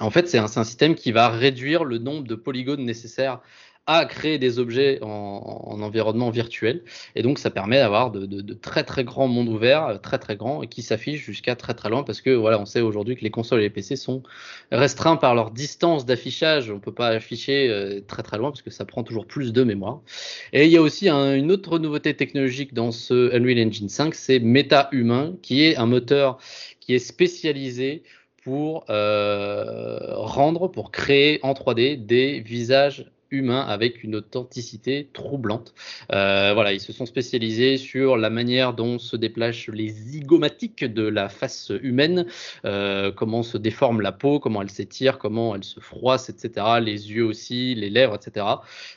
En 0.00 0.10
fait, 0.10 0.28
c'est 0.28 0.38
un, 0.38 0.46
système 0.46 0.94
qui 0.94 1.12
va 1.12 1.28
réduire 1.28 1.84
le 1.84 1.98
nombre 1.98 2.26
de 2.26 2.34
polygones 2.34 2.84
nécessaires 2.84 3.40
à 3.88 4.04
créer 4.04 4.38
des 4.38 4.58
objets 4.58 4.98
en, 5.02 5.08
en, 5.08 5.80
environnement 5.80 6.28
virtuel. 6.28 6.82
Et 7.16 7.22
donc, 7.22 7.38
ça 7.38 7.50
permet 7.50 7.78
d'avoir 7.78 8.10
de, 8.10 8.52
très 8.52 8.84
très 8.84 9.02
grands 9.02 9.28
mondes 9.28 9.48
ouverts, 9.48 9.86
euh, 9.86 9.98
très 9.98 10.18
très 10.18 10.36
grands, 10.36 10.60
qui 10.60 10.82
s'affichent 10.82 11.24
jusqu'à 11.24 11.56
très 11.56 11.72
très 11.72 11.88
loin, 11.88 12.02
parce 12.02 12.20
que 12.20 12.30
voilà, 12.30 12.60
on 12.60 12.66
sait 12.66 12.82
aujourd'hui 12.82 13.16
que 13.16 13.22
les 13.24 13.30
consoles 13.30 13.60
et 13.60 13.62
les 13.62 13.70
PC 13.70 13.96
sont 13.96 14.22
restreints 14.70 15.16
par 15.16 15.34
leur 15.34 15.50
distance 15.50 16.04
d'affichage. 16.04 16.70
On 16.70 16.80
peut 16.80 16.92
pas 16.92 17.08
afficher 17.08 17.70
euh, 17.70 18.00
très 18.06 18.22
très 18.22 18.36
loin 18.36 18.50
parce 18.50 18.60
que 18.60 18.70
ça 18.70 18.84
prend 18.84 19.02
toujours 19.02 19.26
plus 19.26 19.54
de 19.54 19.64
mémoire. 19.64 20.02
Et 20.52 20.66
il 20.66 20.70
y 20.70 20.76
a 20.76 20.82
aussi 20.82 21.08
un, 21.08 21.34
une 21.34 21.50
autre 21.50 21.78
nouveauté 21.78 22.14
technologique 22.14 22.74
dans 22.74 22.92
ce 22.92 23.34
Unreal 23.34 23.66
Engine 23.68 23.88
5, 23.88 24.14
c'est 24.14 24.38
Meta 24.38 24.90
Humain, 24.92 25.34
qui 25.40 25.64
est 25.64 25.76
un 25.76 25.86
moteur 25.86 26.38
qui 26.80 26.94
est 26.94 26.98
spécialisé 26.98 28.02
pour 28.44 28.84
euh, 28.90 29.98
rendre, 30.14 30.68
pour 30.68 30.90
créer 30.90 31.40
en 31.42 31.52
3D 31.52 32.04
des 32.04 32.40
visages 32.40 33.10
humain 33.30 33.60
avec 33.60 34.02
une 34.04 34.16
authenticité 34.16 35.08
troublante. 35.12 35.74
Euh, 36.12 36.52
voilà, 36.54 36.72
ils 36.72 36.80
se 36.80 36.92
sont 36.92 37.06
spécialisés 37.06 37.76
sur 37.76 38.16
la 38.16 38.30
manière 38.30 38.74
dont 38.74 38.98
se 38.98 39.16
déplacent 39.16 39.68
les 39.68 39.88
zygomatiques 39.88 40.84
de 40.84 41.06
la 41.06 41.28
face 41.28 41.72
humaine, 41.82 42.26
euh, 42.64 43.12
comment 43.12 43.42
se 43.42 43.58
déforme 43.58 44.00
la 44.00 44.12
peau, 44.12 44.40
comment 44.40 44.62
elle 44.62 44.70
s'étire, 44.70 45.18
comment 45.18 45.54
elle 45.54 45.64
se 45.64 45.80
froisse, 45.80 46.28
etc. 46.30 46.66
Les 46.82 47.12
yeux 47.12 47.24
aussi, 47.24 47.74
les 47.74 47.90
lèvres, 47.90 48.14
etc. 48.14 48.46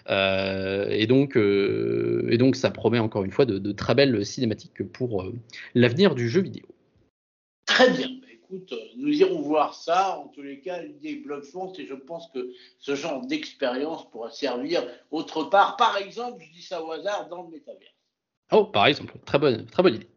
Euh, 0.09 0.87
et 0.89 1.07
donc, 1.07 1.37
euh, 1.37 2.27
et 2.29 2.37
donc, 2.37 2.55
ça 2.55 2.71
promet 2.71 2.99
encore 2.99 3.23
une 3.23 3.31
fois 3.31 3.45
de, 3.45 3.71
très 3.71 3.95
belles 3.95 4.25
cinématiques 4.25 4.83
pour 4.91 5.21
euh, 5.21 5.33
l'avenir 5.75 6.15
du 6.15 6.29
jeu 6.29 6.41
vidéo. 6.41 6.65
Très 7.65 7.89
bien 7.91 8.20
écoute, 8.51 8.74
nous 8.98 9.13
irons 9.21 9.42
voir 9.42 9.74
ça. 9.74 10.19
En 10.19 10.27
tous 10.27 10.42
les 10.42 10.59
cas, 10.59 10.81
l'idée 10.81 11.12
est 11.12 11.24
bluffante 11.24 11.80
et 11.80 11.86
je 11.86 11.94
pense 11.94 12.30
que 12.31 12.53
ce 12.80 12.95
genre 12.95 13.25
d'expérience 13.25 14.09
pourra 14.12 14.30
servir 14.30 14.86
autre 15.10 15.46
part. 15.46 15.77
Par 15.77 15.98
exemple, 15.98 16.43
je 16.43 16.51
dis 16.51 16.62
ça 16.62 16.84
au 16.84 16.91
hasard, 16.91 17.29
dans 17.29 17.43
le 17.43 17.50
métavers. 17.50 17.93
Oh, 18.51 18.65
par 18.65 18.86
exemple, 18.88 19.13
très 19.25 19.39
bonne, 19.39 19.65
très 19.67 19.81
bonne 19.81 19.96
idée. 19.96 20.08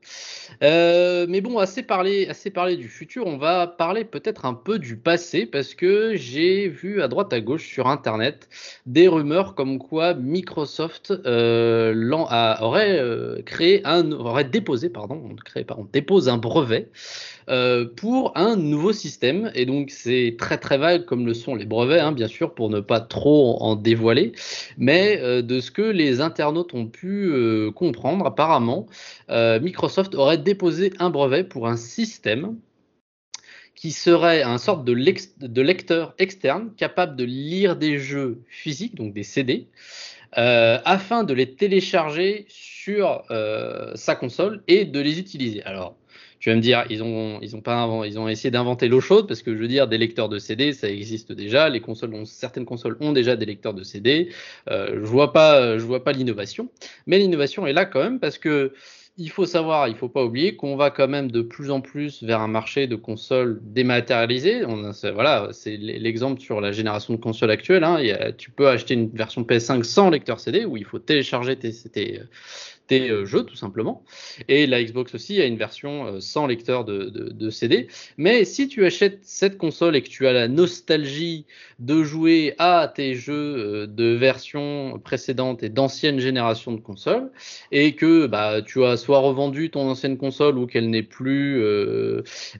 Euh, 0.62 1.26
mais 1.29 1.41
bon, 1.41 1.59
assez 1.59 1.83
parlé, 1.83 2.26
assez 2.29 2.50
du 2.76 2.88
futur, 2.88 3.26
on 3.26 3.37
va 3.37 3.67
parler 3.67 4.05
peut-être 4.05 4.45
un 4.45 4.55
peu 4.55 4.79
du 4.79 4.97
passé 4.97 5.47
parce 5.47 5.75
que 5.75 6.14
j'ai 6.17 6.69
vu 6.69 7.03
à 7.03 7.09
droite 7.09 7.33
à 7.33 7.41
gauche 7.41 7.67
sur 7.67 7.87
Internet 7.87 8.49
des 8.87 9.09
rumeurs 9.09 9.55
comme 9.55 9.79
quoi 9.79 10.14
Microsoft 10.14 11.12
euh, 11.26 11.93
aurait 12.61 12.99
euh, 12.99 13.43
créé 13.43 13.83
un, 13.85 14.12
aurait 14.12 14.45
déposé, 14.45 14.91
dépose 15.93 16.29
un 16.29 16.38
brevet 16.38 16.91
pour 17.97 18.33
un 18.37 18.57
nouveau 18.57 18.93
système. 18.93 19.50
Et 19.55 19.67
donc, 19.67 19.91
c'est 19.91 20.37
très 20.38 20.59
très 20.59 20.79
vague 20.79 21.05
comme 21.05 21.26
le 21.26 21.35
sont 21.35 21.55
les 21.55 21.67
brevets, 21.67 22.00
hein, 22.00 22.12
bien 22.12 22.29
sûr, 22.29 22.55
pour 22.55 22.71
ne 22.71 22.81
pas 22.81 23.00
trop 23.00 23.59
en 23.61 23.76
dévoiler. 23.76 24.33
Mais 24.79 25.43
de 25.43 25.61
ce 25.61 25.71
que 25.71 25.83
les 25.83 26.21
internautes 26.21 26.75
ont 26.75 26.87
pu 26.87 27.26
euh, 27.26 27.71
apparemment, 28.26 28.87
euh, 29.31 29.61
Microsoft 29.61 30.14
aurait 30.14 30.38
déposé 30.38 30.93
un 30.99 31.11
brevet 31.11 31.45
pour 31.45 31.69
un 31.69 31.76
système 31.76 32.57
qui 33.75 33.90
serait 33.90 34.43
un 34.43 34.59
sorte 34.59 34.85
de, 34.85 34.95
de, 34.95 35.62
lecteur 35.62 36.14
externe 36.19 36.73
capable 36.76 37.16
de 37.16 37.25
lire 37.25 37.76
des 37.76 37.99
jeux 37.99 38.43
physiques, 38.49 38.95
donc 38.95 39.12
des 39.12 39.25
CD, 39.25 39.69
euh, 40.38 40.78
afin 40.85 41.25
de 41.25 41.35
les 41.35 41.54
télécharger 41.54 42.47
sur 42.49 43.25
euh, 43.31 43.93
sa 43.95 44.14
console 44.14 44.62
et 44.69 44.85
de 44.85 45.00
les 45.00 45.19
utiliser. 45.19 45.62
Alors, 45.64 45.97
tu 46.45 46.51
vas 46.51 46.57
me 46.57 46.61
dire, 46.61 46.85
ils 46.91 47.03
ont, 47.03 47.39
ils 47.41 47.57
ont 47.57 47.63
pas, 47.63 47.89
ils 48.05 48.19
ont 48.19 48.29
essayé 48.29 48.51
d'inventer 48.51 48.87
l'eau 48.87 49.01
chaude 49.01 49.27
parce 49.27 49.41
que 49.41 49.55
je 49.57 49.59
veux 49.59 49.67
dire, 49.67 49.89
des 49.89 49.97
lecteurs 49.97 50.29
de 50.29 50.39
CD, 50.39 50.75
ça 50.75 50.91
existe 50.91 51.33
déjà. 51.33 51.71
Les 51.71 51.81
consoles, 51.81 52.13
ont, 52.13 52.27
certaines 52.27 52.67
consoles 52.67 52.99
ont 53.01 53.13
déjà 53.13 53.35
des 53.35 53.47
lecteurs 53.47 53.73
de 53.73 53.83
CD. 53.83 54.29
Euh, 54.69 54.91
je 54.91 55.07
vois 55.07 55.33
pas, 55.33 55.79
je 55.79 55.85
vois 55.87 56.05
pas 56.05 56.13
l'innovation, 56.13 56.69
mais 57.07 57.19
l'innovation 57.19 57.67
est 57.67 57.73
là 57.73 57.87
quand 57.87 58.03
même 58.03 58.21
parce 58.21 58.37
que 58.37 58.75
il 59.17 59.31
faut 59.31 59.47
savoir, 59.47 59.89
il 59.89 59.95
faut 59.95 60.11
pas 60.11 60.23
oublier 60.23 60.55
qu'on 60.57 60.77
va 60.77 60.91
quand 60.91 61.09
même 61.09 61.31
de 61.31 61.41
plus 61.41 61.71
en 61.71 61.81
plus 61.81 62.23
vers 62.23 62.41
un 62.41 62.49
marché 62.49 62.89
de 62.89 62.97
consoles 62.97 63.61
dématérialisées. 63.63 64.67
On 64.67 64.91
voilà, 65.15 65.49
c'est 65.53 65.79
l'exemple 65.79 66.43
sur 66.43 66.61
la 66.61 66.73
génération 66.73 67.15
de 67.15 67.21
consoles 67.21 67.53
actuelle. 67.53 67.85
Hein. 67.85 68.03
tu 68.37 68.51
peux 68.51 68.69
acheter 68.69 68.93
une 68.93 69.09
version 69.09 69.45
PS5 69.45 69.83
sans 69.85 70.11
lecteur 70.11 70.41
CD 70.41 70.67
où 70.67 70.77
il 70.77 70.85
faut 70.85 70.99
télécharger 70.99 71.57
tes, 71.57 71.73
tes, 71.73 72.21
tes 72.87 73.11
euh, 73.11 73.25
jeux 73.25 73.45
tout 73.45 73.57
simplement. 73.57 74.03
Et 74.49 74.67
la 74.67 74.83
Xbox 74.83 75.14
aussi 75.14 75.41
a 75.41 75.47
une 75.47 75.57
version 75.57 76.07
euh, 76.07 76.21
sans 76.21 76.47
lecteur 76.47 76.85
de, 76.85 77.50
CD. 77.50 77.88
Mais 78.17 78.45
si 78.45 78.69
tu 78.69 78.85
achètes 78.85 79.21
cette 79.23 79.59
console 79.59 79.97
et 79.97 80.03
que 80.03 80.09
tu 80.09 80.26
as 80.26 80.33
la 80.33 80.49
nostalgie 80.49 81.47
de 81.79 82.03
jouer 82.03 82.55
à 82.59 82.93
tes 82.95 83.14
jeux 83.14 83.33
euh, 83.35 83.87
de 83.87 84.14
version 84.14 85.00
précédente 85.03 85.62
et 85.62 85.69
d'ancienne 85.69 86.19
génération 86.19 86.73
de 86.73 86.81
consoles, 86.81 87.31
et 87.71 87.95
que 87.95 88.26
bah, 88.26 88.62
tu 88.62 88.85
as 88.85 88.97
soit 88.97 89.19
revendu 89.19 89.71
ton 89.71 89.88
ancienne 89.88 90.17
console 90.17 90.59
ou 90.59 90.67
qu'elle 90.67 90.91
n'est 90.91 91.03
plus, 91.03 91.62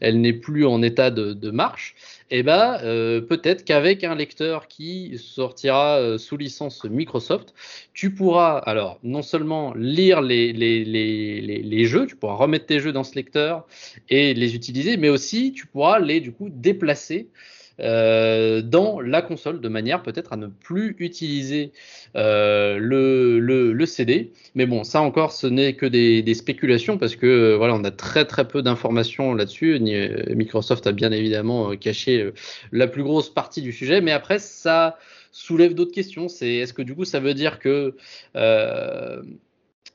elle 0.01 0.21
n'est 0.21 0.33
plus 0.33 0.67
en 0.67 0.83
état 0.83 1.11
de, 1.11 1.51
marche, 1.51 1.95
eh 2.31 2.43
ben 2.43 2.79
euh, 2.83 3.21
peut-être 3.21 3.65
qu'avec 3.65 4.03
un 4.05 4.15
lecteur 4.15 4.67
qui 4.67 5.19
sortira 5.19 5.99
euh, 5.99 6.19
sous 6.19 6.37
licence 6.37 6.85
Microsoft, 6.85 7.55
tu 7.93 8.13
pourras 8.15 8.59
alors 8.59 8.99
non 9.03 9.23
seulement 9.23 9.75
lire 9.75 10.23
les, 10.23 10.53
les, 10.53 10.85
les, 10.85 11.41
les, 11.41 11.85
jeux, 11.87 12.07
tu 12.07 12.17
pourras 12.17 12.35
remettre 12.35 12.67
tes 12.67 12.81
jeux 12.81 12.93
dans 12.93 13.05
ce 13.05 13.15
lecteur 13.15 13.67
et 14.09 14.35
les 14.35 14.55
utiliser, 14.55 14.97
mais 14.97 15.11
aussi 15.11 15.53
tu 15.53 15.67
pourras 15.67 15.99
les 15.99 16.21
du 16.21 16.33
coup 16.33 16.49
déplacer 16.51 17.29
euh, 17.81 18.63
dans 18.63 19.01
la 19.01 19.21
console 19.21 19.61
de 19.61 19.69
manière 19.69 20.03
peut-être 20.03 20.33
à 20.33 20.37
ne 20.37 20.47
plus 20.47 20.95
utiliser 20.99 21.73
euh, 22.15 22.79
le, 22.79 23.41
le, 23.41 23.87
CD. 23.87 24.33
Mais 24.55 24.67
bon, 24.67 24.85
ça 24.85 25.01
encore, 25.01 25.33
ce 25.33 25.47
n'est 25.47 25.75
que 25.75 25.87
des, 25.87 26.35
spéculations 26.35 26.99
parce 26.99 27.17
que 27.17 27.27
euh, 27.27 27.57
voilà, 27.57 27.75
on 27.75 27.85
a 27.85 27.91
très 27.91 28.25
très 28.25 28.47
peu 28.47 28.63
d'informations 28.63 29.35
là-dessus. 29.35 29.81
Microsoft 30.31 30.87
a 30.87 30.93
bien 30.93 31.11
évidemment 31.13 31.77
caché 31.77 32.31
la 32.73 32.87
plus 32.87 33.03
grosse 33.03 33.29
partie 33.29 33.63
du 33.63 33.73
sujet, 33.73 34.01
mais 34.01 34.13
après 34.13 34.39
ça 34.39 34.97
soulève 35.33 35.75
d'autres 35.75 35.93
questions. 35.93 36.29
C'est 36.29 36.55
est-ce 36.55 36.73
que 36.73 36.83
du 36.83 36.95
coup 36.95 37.05
ça 37.05 37.21
veut 37.21 37.35
dire 37.35 37.59
que 37.59 37.95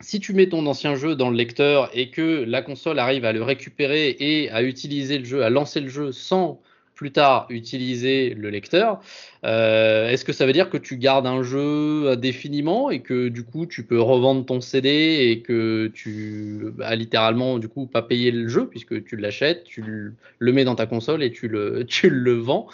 si 0.01 0.19
tu 0.19 0.33
mets 0.33 0.47
ton 0.47 0.65
ancien 0.65 0.95
jeu 0.95 1.15
dans 1.15 1.29
le 1.29 1.35
lecteur 1.35 1.89
et 1.93 2.09
que 2.09 2.43
la 2.45 2.61
console 2.61 2.99
arrive 2.99 3.25
à 3.25 3.33
le 3.33 3.43
récupérer 3.43 4.15
et 4.19 4.49
à 4.49 4.63
utiliser 4.63 5.17
le 5.17 5.25
jeu, 5.25 5.43
à 5.43 5.49
lancer 5.49 5.81
le 5.81 5.89
jeu 5.89 6.11
sans 6.11 6.61
plus 6.99 7.11
tard 7.13 7.45
utiliser 7.49 8.33
le 8.33 8.49
lecteur, 8.49 8.99
euh, 9.45 10.09
est-ce 10.09 10.25
que 10.25 10.33
ça 10.33 10.45
veut 10.45 10.51
dire 10.51 10.69
que 10.69 10.75
tu 10.75 10.97
gardes 10.97 11.25
un 11.25 11.43
jeu 11.43 12.09
indéfiniment 12.09 12.91
et 12.91 12.99
que 12.99 13.29
du 13.29 13.45
coup 13.45 13.65
tu 13.65 13.85
peux 13.85 14.01
revendre 14.01 14.45
ton 14.45 14.59
CD 14.59 15.29
et 15.29 15.39
que 15.39 15.89
tu 15.93 16.73
as 16.81 16.97
littéralement 16.97 17.57
du 17.57 17.69
coup 17.69 17.85
pas 17.85 18.01
payé 18.01 18.31
le 18.31 18.49
jeu 18.49 18.67
puisque 18.67 19.05
tu 19.05 19.15
l'achètes, 19.15 19.63
tu 19.63 20.13
le 20.39 20.51
mets 20.51 20.65
dans 20.65 20.75
ta 20.75 20.87
console 20.87 21.23
et 21.23 21.31
tu 21.31 21.47
le, 21.47 21.85
tu 21.87 22.09
le 22.09 22.33
vends. 22.33 22.67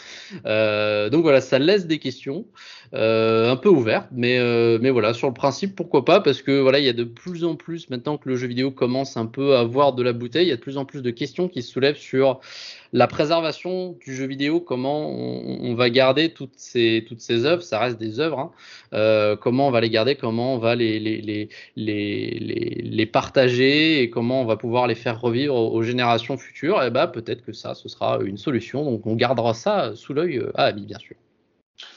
Euh, 0.48 1.12
donc 1.12 1.22
voilà, 1.22 1.40
ça 1.40 1.60
laisse 1.60 1.86
des 1.86 2.00
questions 2.00 2.46
euh, 2.96 3.52
un 3.52 3.58
peu 3.58 3.70
ouvertes, 3.70 4.10
mais, 4.12 4.40
mais 4.80 4.90
voilà, 4.90 5.14
sur 5.14 5.28
le 5.28 5.36
principe, 5.36 5.76
pourquoi 5.76 6.04
pas? 6.04 6.20
Parce 6.20 6.42
que 6.42 6.60
voilà, 6.62 6.80
il 6.80 6.86
y 6.86 6.90
a 6.90 6.94
de 6.94 7.04
plus 7.04 7.44
en 7.44 7.56
plus 7.56 7.92
maintenant 7.92 8.18
que 8.18 8.28
le 8.28 8.38
jeu 8.38 8.48
vidéo 8.48 8.72
commence 8.72 9.18
un 9.18 9.28
peu 9.28 9.56
à 9.56 9.60
avoir 9.60 9.94
de 9.94 10.02
la 10.02 10.14
bouteille, 10.14 10.48
il 10.48 10.50
y 10.50 10.54
a 10.54 10.56
de 10.56 10.62
plus 10.62 10.80
en 10.80 10.86
plus 10.86 11.04
de 11.04 11.12
questions 11.12 11.48
qui 11.48 11.62
se 11.62 11.72
soulèvent 11.72 11.96
sur 11.96 12.40
la 12.96 13.08
préservation 13.08 13.98
du 14.00 14.16
jeu 14.16 14.26
vidéo, 14.26 14.62
comment 14.62 15.10
on, 15.10 15.76
va 15.76 15.90
garder 15.90 16.32
toutes 16.32 16.54
ces, 16.56 17.04
œuvres, 17.46 17.62
ça 17.62 17.78
reste 17.78 17.98
des 17.98 18.22
œuvres, 18.22 18.40
hein. 18.40 18.52
euh, 18.94 19.36
comment 19.36 19.68
on 19.68 19.72
va 19.72 19.82
les 19.82 19.90
garder, 19.90 20.16
comment 20.16 20.56
on 20.56 20.60
va 20.60 20.76
les, 20.76 21.50
partager 23.12 24.02
et 24.02 24.10
comment 24.10 24.42
on 24.42 24.46
va 24.46 24.56
pouvoir 24.56 24.88
les 24.88 24.96
faire 24.96 25.20
revivre 25.20 25.56
aux, 25.56 25.84
générations 25.84 26.38
futures, 26.38 26.82
et 26.82 26.88
eh 26.88 26.90
ben, 26.90 27.08
peut-être 27.08 27.44
que 27.44 27.52
ça, 27.52 27.76
ce 27.76 27.90
sera 27.90 28.20
une 28.24 28.38
solution. 28.38 28.86
Donc 28.86 29.06
on 29.06 29.16
gardera 29.16 29.54
ça 29.54 29.94
sous 29.96 30.14
l'œil 30.14 30.38
euh, 30.38 30.52
à 30.56 30.68
Abby, 30.68 30.86
bien 30.86 31.00
sûr. 31.00 31.18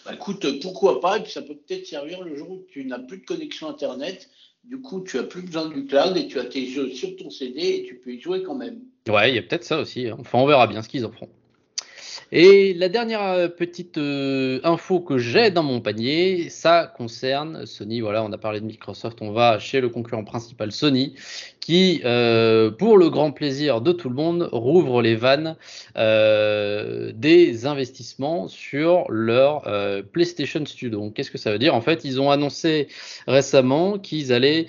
Bah, 0.05 0.15
écoute, 0.15 0.45
pourquoi 0.61 1.01
pas, 1.01 1.19
et 1.19 1.23
puis 1.23 1.31
ça 1.31 1.43
peut 1.43 1.55
peut-être 1.55 1.87
servir 1.87 2.25
le 2.25 2.35
jour 2.35 2.51
où 2.51 2.65
tu 2.73 2.85
n'as 2.85 2.99
plus 2.99 3.19
de 3.19 3.25
connexion 3.25 3.69
Internet. 3.69 4.29
Du 4.65 4.81
coup, 4.81 5.03
tu 5.03 5.17
as 5.21 5.23
plus 5.23 5.43
besoin 5.43 5.69
du 5.69 5.87
cloud 5.87 6.17
et 6.17 6.27
tu 6.27 6.41
as 6.41 6.45
tes 6.45 6.67
jeux 6.67 6.91
sur 6.91 7.15
ton 7.15 7.31
CD 7.31 7.61
et 7.61 7.85
tu 7.85 7.95
peux 7.95 8.11
y 8.11 8.21
jouer 8.21 8.43
quand 8.43 8.57
même. 8.57 8.81
Ouais, 9.09 9.31
il 9.31 9.37
y 9.37 9.39
a 9.39 9.43
peut-être 9.43 9.65
ça 9.65 9.79
aussi. 9.79 10.09
Hein. 10.09 10.17
Enfin, 10.19 10.39
on 10.39 10.47
verra 10.47 10.67
bien 10.67 10.83
ce 10.83 10.89
qu'ils 10.89 11.07
en 11.07 11.11
feront. 11.11 11.29
Et 12.31 12.75
la 12.75 12.91
dernière 12.91 13.23
euh, 13.23 13.49
petite 13.49 13.97
euh, 13.97 14.61
info 14.63 15.01
que 15.01 15.17
j'ai 15.17 15.51
dans 15.51 15.63
mon 15.63 15.81
panier, 15.81 16.51
ça 16.51 16.93
concerne 16.95 17.65
Sony. 17.65 18.01
Voilà, 18.01 18.23
on 18.23 18.31
a 18.33 18.39
parlé 18.39 18.61
de 18.61 18.67
Microsoft, 18.67 19.23
on 19.23 19.33
va 19.33 19.59
chez 19.59 19.81
le 19.81 19.89
concurrent 19.89 20.25
principal 20.25 20.71
Sony, 20.71 21.15
qui, 21.69 22.01
euh, 22.07 22.71
pour 22.71 22.97
le 22.97 23.11
grand 23.11 23.31
plaisir 23.31 23.83
de 23.83 23.93
tout 23.93 24.09
le 24.09 24.15
monde, 24.15 24.49
rouvre 24.53 25.03
les 25.03 25.17
vannes 25.17 25.55
euh, 25.99 27.13
des 27.15 27.67
investissements 27.67 28.49
sur 28.49 29.05
leur 29.11 29.69
euh, 29.69 30.01
PlayStation 30.03 30.65
Studio. 30.65 31.11
Qu'est-ce 31.15 31.31
que 31.31 31.37
ça 31.37 31.53
veut 31.53 31.59
dire? 31.59 31.75
En 31.75 31.83
fait, 31.83 32.07
ils 32.07 32.23
ont 32.23 32.31
annoncé 32.31 32.89
récemment 33.27 33.99
qu'ils 33.99 34.33
allaient 34.33 34.67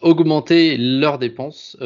augmenter 0.00 0.76
leurs 0.76 1.18
dépenses 1.18 1.76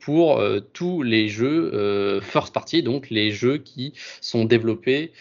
pour 0.00 0.42
tous 0.72 1.02
les 1.02 1.28
jeux 1.28 2.20
first 2.22 2.52
party, 2.52 2.82
donc 2.82 3.08
les 3.08 3.30
jeux 3.30 3.58
qui 3.58 3.92
sont 4.20 4.44
développés 4.44 5.12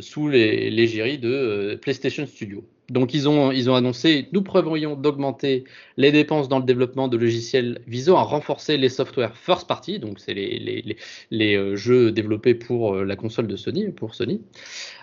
sous 0.00 0.28
l'égérie 0.28 1.18
de 1.18 1.78
PlayStation 1.80 2.26
Studio. 2.26 2.64
Donc 2.90 3.12
ils 3.12 3.28
ont, 3.28 3.52
ils 3.52 3.68
ont 3.68 3.74
annoncé, 3.74 4.28
nous 4.32 4.42
prévoyons 4.42 4.96
d'augmenter 4.96 5.64
les 5.98 6.10
dépenses 6.10 6.48
dans 6.48 6.58
le 6.58 6.64
développement 6.64 7.08
de 7.08 7.18
logiciels 7.18 7.82
visant 7.86 8.16
à 8.16 8.22
renforcer 8.22 8.78
les 8.78 8.88
softwares 8.88 9.36
first 9.36 9.68
party, 9.68 9.98
donc 9.98 10.18
c'est 10.18 10.32
les, 10.32 10.58
les, 10.58 10.96
les, 11.30 11.56
euh, 11.56 11.76
jeux 11.76 12.12
développés 12.12 12.54
pour 12.54 12.94
euh, 12.94 13.04
la 13.04 13.14
console 13.14 13.46
de 13.46 13.56
Sony, 13.56 13.90
pour 13.90 14.14
Sony. 14.14 14.40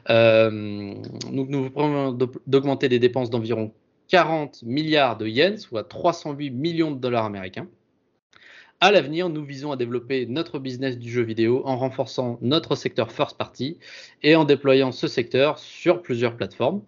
Euh, 0.10 0.96
donc 1.32 1.50
nous 1.50 1.70
prévoyons 1.70 2.18
d'augmenter 2.48 2.90
les 2.90 2.98
dépenses 2.98 3.30
d'environ 3.30 3.72
40 4.08 4.64
milliards 4.64 5.18
de 5.18 5.28
yens, 5.28 5.62
soit 5.62 5.84
308 5.84 6.50
millions 6.50 6.92
de 6.92 7.00
dollars 7.00 7.26
américains. 7.26 7.68
À 8.82 8.92
l'avenir, 8.92 9.30
nous 9.30 9.44
visons 9.46 9.72
à 9.72 9.78
développer 9.78 10.26
notre 10.26 10.60
business 10.60 10.98
du 10.98 11.10
jeu 11.10 11.22
vidéo 11.22 11.62
en 11.64 11.78
renforçant 11.78 12.38
notre 12.42 12.76
secteur 12.76 13.10
first 13.10 13.38
party 13.38 13.78
et 14.22 14.36
en 14.36 14.44
déployant 14.44 14.92
ce 14.92 15.08
secteur 15.08 15.60
sur 15.60 16.02
plusieurs 16.02 16.36
plateformes. 16.36 16.82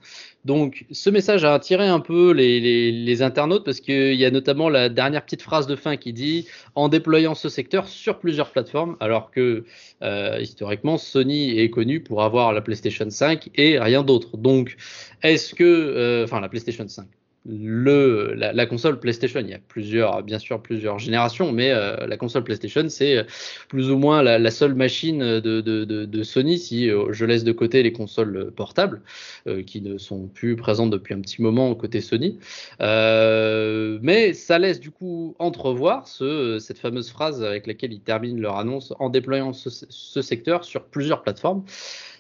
Donc, 0.44 0.86
ce 0.92 1.10
message 1.10 1.46
a 1.46 1.54
attiré 1.54 1.88
un 1.88 2.02
peu 2.02 2.32
les, 2.32 3.22
internautes 3.22 3.64
parce 3.64 3.80
qu'il 3.80 4.16
y 4.16 4.26
a 4.26 4.32
notamment 4.32 4.68
la 4.68 4.90
dernière 4.90 5.24
petite 5.24 5.42
phrase 5.42 5.66
de 5.66 5.78
fin 5.78 5.96
qui 5.96 6.12
dit 6.12 6.46
en 6.76 6.90
déployant 6.90 7.36
ce 7.36 7.48
secteur 7.48 7.88
sur 7.88 8.20
plusieurs 8.20 8.52
plateformes, 8.52 8.98
alors 9.00 9.32
que 9.32 9.64
euh, 10.02 10.40
historiquement 10.42 10.98
Sony 10.98 11.58
est 11.58 11.70
connu 11.70 12.02
pour 12.02 12.22
avoir 12.22 12.52
la 12.52 12.62
PlayStation 12.62 13.10
5 13.10 13.50
et 13.56 13.80
rien 13.80 14.04
d'autre. 14.04 14.36
Donc, 14.36 14.76
est-ce 15.24 15.56
que, 15.56 15.64
euh, 15.64 16.26
enfin 16.26 16.42
la 16.42 16.50
PlayStation 16.50 16.88
5, 16.88 17.08
le, 17.48 18.34
la, 18.36 18.66
console 18.66 19.00
PlayStation. 19.00 19.40
Il 19.40 19.50
y 19.50 19.54
a 19.54 19.60
plusieurs, 19.60 20.24
bien 20.24 20.40
sûr, 20.40 20.62
plusieurs 20.62 21.00
générations, 21.00 21.52
mais 21.52 21.72
euh, 21.72 22.06
la 22.06 22.18
console 22.18 22.44
PlayStation, 22.44 22.88
c'est 22.90 23.26
plus 23.70 23.90
ou 23.90 23.98
moins 23.98 24.22
la, 24.22 24.52
seule 24.52 24.76
machine 24.76 25.20
de, 25.20 25.62
de, 25.62 25.86
de, 25.86 26.24
Sony, 26.24 26.58
si 26.58 26.90
euh, 26.90 27.12
je 27.12 27.26
laisse 27.26 27.44
de 27.44 27.52
côté 27.52 27.84
les 27.84 27.94
consoles 27.94 28.52
portables, 28.56 29.02
euh, 29.48 29.64
qui 29.64 29.82
ne 29.82 29.98
sont 29.98 30.28
plus 30.28 30.56
présentes 30.56 30.90
depuis 30.90 31.14
un 31.14 31.22
petit 31.22 31.42
moment 31.42 31.74
côté 31.76 32.02
Sony. 32.02 32.38
mais 32.80 34.34
ça 34.34 34.60
laisse 34.60 34.80
du 34.80 34.92
coup 34.92 35.36
entrevoir 35.40 36.08
ce, 36.08 36.60
cette 36.60 36.80
fameuse 36.80 37.10
phrase 37.10 37.44
avec 37.44 37.68
laquelle 37.68 37.94
ils 37.94 38.02
terminent 38.02 38.40
leur 38.42 38.58
annonce 38.58 38.94
en 39.00 39.10
déployant 39.10 39.54
ce, 39.54 39.70
ce 39.70 40.22
secteur 40.22 40.64
sur 40.64 40.84
plusieurs 40.86 41.22
plateformes 41.22 41.64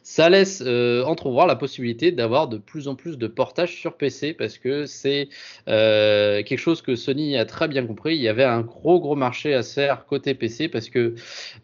ça 0.09 0.29
laisse 0.29 0.63
euh, 0.65 1.03
entrevoir 1.03 1.47
la 1.47 1.57
possibilité 1.57 2.13
d'avoir 2.13 2.47
de 2.47 2.57
plus 2.57 2.87
en 2.87 2.95
plus 2.95 3.17
de 3.17 3.27
portages 3.27 3.75
sur 3.75 3.97
PC 3.97 4.33
parce 4.33 4.57
que 4.57 4.85
c'est 4.85 5.27
euh, 5.67 6.43
quelque 6.43 6.59
chose 6.59 6.81
que 6.81 6.95
Sony 6.95 7.35
a 7.35 7.43
très 7.43 7.67
bien 7.67 7.85
compris. 7.85 8.15
Il 8.15 8.21
y 8.21 8.29
avait 8.29 8.45
un 8.45 8.61
gros 8.61 9.01
gros 9.01 9.17
marché 9.17 9.53
à 9.53 9.63
faire 9.63 10.05
côté 10.05 10.33
PC 10.33 10.69
parce 10.69 10.87
que 10.87 11.15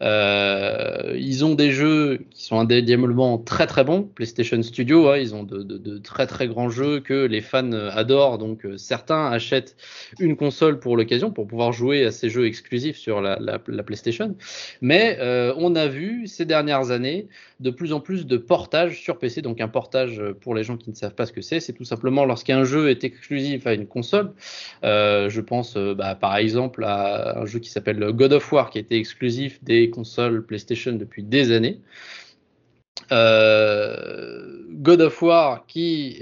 euh, 0.02 1.16
ils 1.16 1.42
ont 1.42 1.54
des 1.54 1.72
jeux 1.72 2.26
qui 2.30 2.44
sont 2.44 2.58
indéniablement 2.60 3.38
très 3.38 3.66
très 3.66 3.82
bons. 3.82 4.02
PlayStation 4.02 4.62
Studio, 4.62 5.08
hein, 5.08 5.16
ils 5.16 5.34
ont 5.34 5.42
de, 5.42 5.96
très 5.96 6.26
très 6.26 6.46
grands 6.46 6.68
jeux 6.68 7.00
que 7.00 7.24
les 7.24 7.40
fans 7.40 7.72
adorent. 7.72 8.36
Donc 8.36 8.66
certains 8.76 9.24
achètent 9.32 9.74
une 10.20 10.36
console 10.36 10.80
pour 10.80 10.98
l'occasion 10.98 11.30
pour 11.30 11.46
pouvoir 11.46 11.72
jouer 11.72 12.04
à 12.04 12.10
ces 12.10 12.28
jeux 12.28 12.44
exclusifs 12.44 12.98
sur 12.98 13.22
la 13.22 13.58
PlayStation. 13.58 14.36
Mais 14.82 15.18
on 15.56 15.74
a 15.76 15.86
vu 15.88 16.26
ces 16.26 16.44
dernières 16.44 16.90
années 16.90 17.26
de 17.60 17.70
plus 17.70 17.94
en 17.94 18.00
plus 18.00 18.26
de 18.26 18.33
portage 18.36 19.00
sur 19.00 19.18
PC. 19.18 19.42
Donc 19.42 19.60
un 19.60 19.68
portage, 19.68 20.20
euh, 20.20 20.34
pour 20.34 20.54
les 20.54 20.64
gens 20.64 20.76
qui 20.76 20.90
ne 20.90 20.94
savent 20.94 21.14
pas 21.14 21.26
ce 21.26 21.32
que 21.32 21.40
c'est, 21.40 21.60
c'est 21.60 21.72
tout 21.72 21.84
simplement 21.84 22.24
lorsqu'un 22.24 22.64
jeu 22.64 22.90
est 22.90 23.04
exclusif 23.04 23.66
à 23.66 23.74
une 23.74 23.86
console. 23.86 24.32
Euh, 24.84 25.28
je 25.28 25.40
pense 25.40 25.76
euh, 25.76 25.94
bah, 25.94 26.14
par 26.14 26.36
exemple 26.36 26.84
à 26.84 27.38
un 27.38 27.46
jeu 27.46 27.58
qui 27.58 27.70
s'appelle 27.70 27.98
God 28.12 28.32
of 28.32 28.52
War, 28.52 28.70
qui 28.70 28.78
était 28.78 28.98
exclusif 28.98 29.62
des 29.62 29.90
consoles 29.90 30.44
PlayStation 30.44 30.92
depuis 30.92 31.22
des 31.22 31.52
années. 31.52 31.80
God 33.10 35.00
of 35.00 35.22
War 35.22 35.66
qui, 35.66 36.20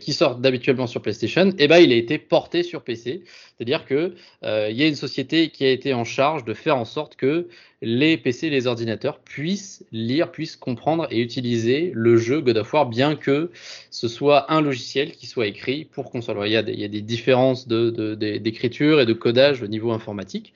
qui 0.00 0.12
sort 0.12 0.36
d'habituellement 0.36 0.86
sur 0.86 1.02
PlayStation, 1.02 1.50
eh 1.58 1.66
ben, 1.66 1.78
il 1.78 1.92
a 1.92 1.96
été 1.96 2.18
porté 2.18 2.62
sur 2.62 2.82
PC. 2.82 3.24
C'est-à-dire 3.60 3.84
qu'il 3.84 4.14
euh, 4.44 4.70
y 4.70 4.82
a 4.82 4.86
une 4.86 4.94
société 4.94 5.50
qui 5.50 5.66
a 5.66 5.70
été 5.70 5.92
en 5.92 6.04
charge 6.04 6.46
de 6.46 6.54
faire 6.54 6.78
en 6.78 6.86
sorte 6.86 7.16
que 7.16 7.48
les 7.82 8.18
PC 8.18 8.50
les 8.50 8.66
ordinateurs 8.66 9.20
puissent 9.20 9.84
lire, 9.90 10.30
puissent 10.30 10.56
comprendre 10.56 11.06
et 11.10 11.20
utiliser 11.20 11.92
le 11.94 12.16
jeu 12.16 12.40
God 12.40 12.58
of 12.58 12.72
War, 12.74 12.86
bien 12.86 13.16
que 13.16 13.50
ce 13.90 14.06
soit 14.06 14.52
un 14.52 14.60
logiciel 14.60 15.12
qui 15.12 15.26
soit 15.26 15.46
écrit 15.46 15.86
pour 15.86 16.10
console. 16.10 16.38
Il 16.46 16.52
y 16.52 16.56
a 16.56 16.62
des, 16.62 16.72
il 16.72 16.80
y 16.80 16.84
a 16.84 16.88
des 16.88 17.00
différences 17.00 17.68
d'écriture 17.68 18.96
de, 18.96 18.96
de, 18.96 19.02
et 19.02 19.06
de 19.06 19.12
codage 19.14 19.62
au 19.62 19.66
niveau 19.66 19.92
informatique. 19.92 20.52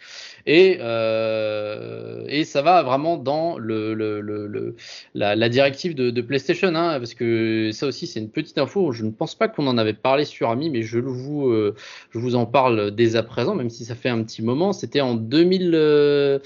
Et, 0.46 0.76
euh, 0.80 2.26
et 2.28 2.44
ça 2.44 2.60
va 2.60 2.82
vraiment 2.82 3.16
dans 3.16 3.56
le, 3.56 3.94
le, 3.94 4.20
le 4.20 4.76
la, 5.14 5.34
la, 5.34 5.48
directive 5.48 5.94
de, 5.94 6.10
de 6.10 6.20
PlayStation, 6.20 6.68
hein, 6.74 6.98
parce 6.98 7.14
que 7.14 7.70
ça 7.72 7.86
aussi 7.86 8.06
c'est 8.06 8.20
une 8.20 8.28
petite 8.28 8.58
info. 8.58 8.92
Je 8.92 9.04
ne 9.04 9.10
pense 9.10 9.34
pas 9.34 9.48
qu'on 9.48 9.66
en 9.66 9.78
avait 9.78 9.94
parlé 9.94 10.26
sur 10.26 10.50
Ami, 10.50 10.68
mais 10.68 10.82
je 10.82 10.98
vous, 10.98 11.48
euh, 11.48 11.74
je 12.10 12.18
vous 12.18 12.34
en 12.34 12.44
parle 12.44 12.90
dès 12.90 13.16
à 13.16 13.22
présent, 13.22 13.54
même 13.54 13.70
si 13.70 13.86
ça 13.86 13.94
fait 13.94 14.10
un 14.10 14.22
petit 14.22 14.42
moment. 14.42 14.74
C'était 14.74 15.00
en 15.00 15.14
2000 15.14 16.40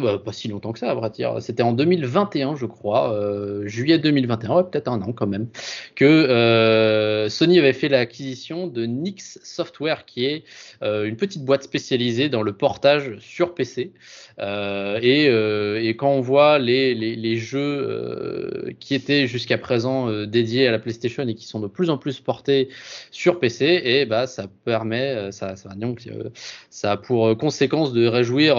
pas 0.00 0.32
si 0.32 0.48
longtemps 0.48 0.72
que 0.72 0.78
ça, 0.78 0.90
à 0.90 0.94
vrai 0.94 1.10
dire. 1.10 1.36
C'était 1.40 1.62
en 1.62 1.72
2021, 1.72 2.56
je 2.56 2.66
crois, 2.66 3.12
euh, 3.12 3.66
juillet 3.66 3.98
2021, 3.98 4.56
ouais, 4.56 4.62
peut-être 4.64 4.88
un 4.88 5.00
an 5.02 5.12
quand 5.12 5.26
même, 5.26 5.48
que 5.94 6.04
euh, 6.04 7.28
Sony 7.28 7.58
avait 7.58 7.72
fait 7.72 7.88
l'acquisition 7.88 8.66
de 8.66 8.84
Nix 8.84 9.38
Software, 9.42 10.04
qui 10.04 10.24
est 10.24 10.44
euh, 10.82 11.04
une 11.04 11.16
petite 11.16 11.44
boîte 11.44 11.62
spécialisée 11.62 12.28
dans 12.28 12.42
le 12.42 12.52
portage 12.52 13.16
sur 13.20 13.54
PC. 13.54 13.92
Et, 14.38 15.94
quand 15.98 16.10
on 16.10 16.20
voit 16.20 16.58
les, 16.58 17.36
jeux 17.36 18.74
qui 18.80 18.94
étaient 18.94 19.26
jusqu'à 19.26 19.58
présent 19.58 20.10
dédiés 20.26 20.66
à 20.66 20.70
la 20.70 20.78
PlayStation 20.78 21.26
et 21.26 21.34
qui 21.34 21.46
sont 21.46 21.60
de 21.60 21.68
plus 21.68 21.90
en 21.90 21.98
plus 21.98 22.20
portés 22.20 22.68
sur 23.10 23.38
PC, 23.38 23.80
et 23.84 24.04
bah, 24.04 24.26
ça 24.26 24.46
permet, 24.64 25.30
ça, 25.32 25.54
a 26.82 26.96
pour 26.96 27.36
conséquence 27.38 27.92
de 27.92 28.06
réjouir 28.06 28.56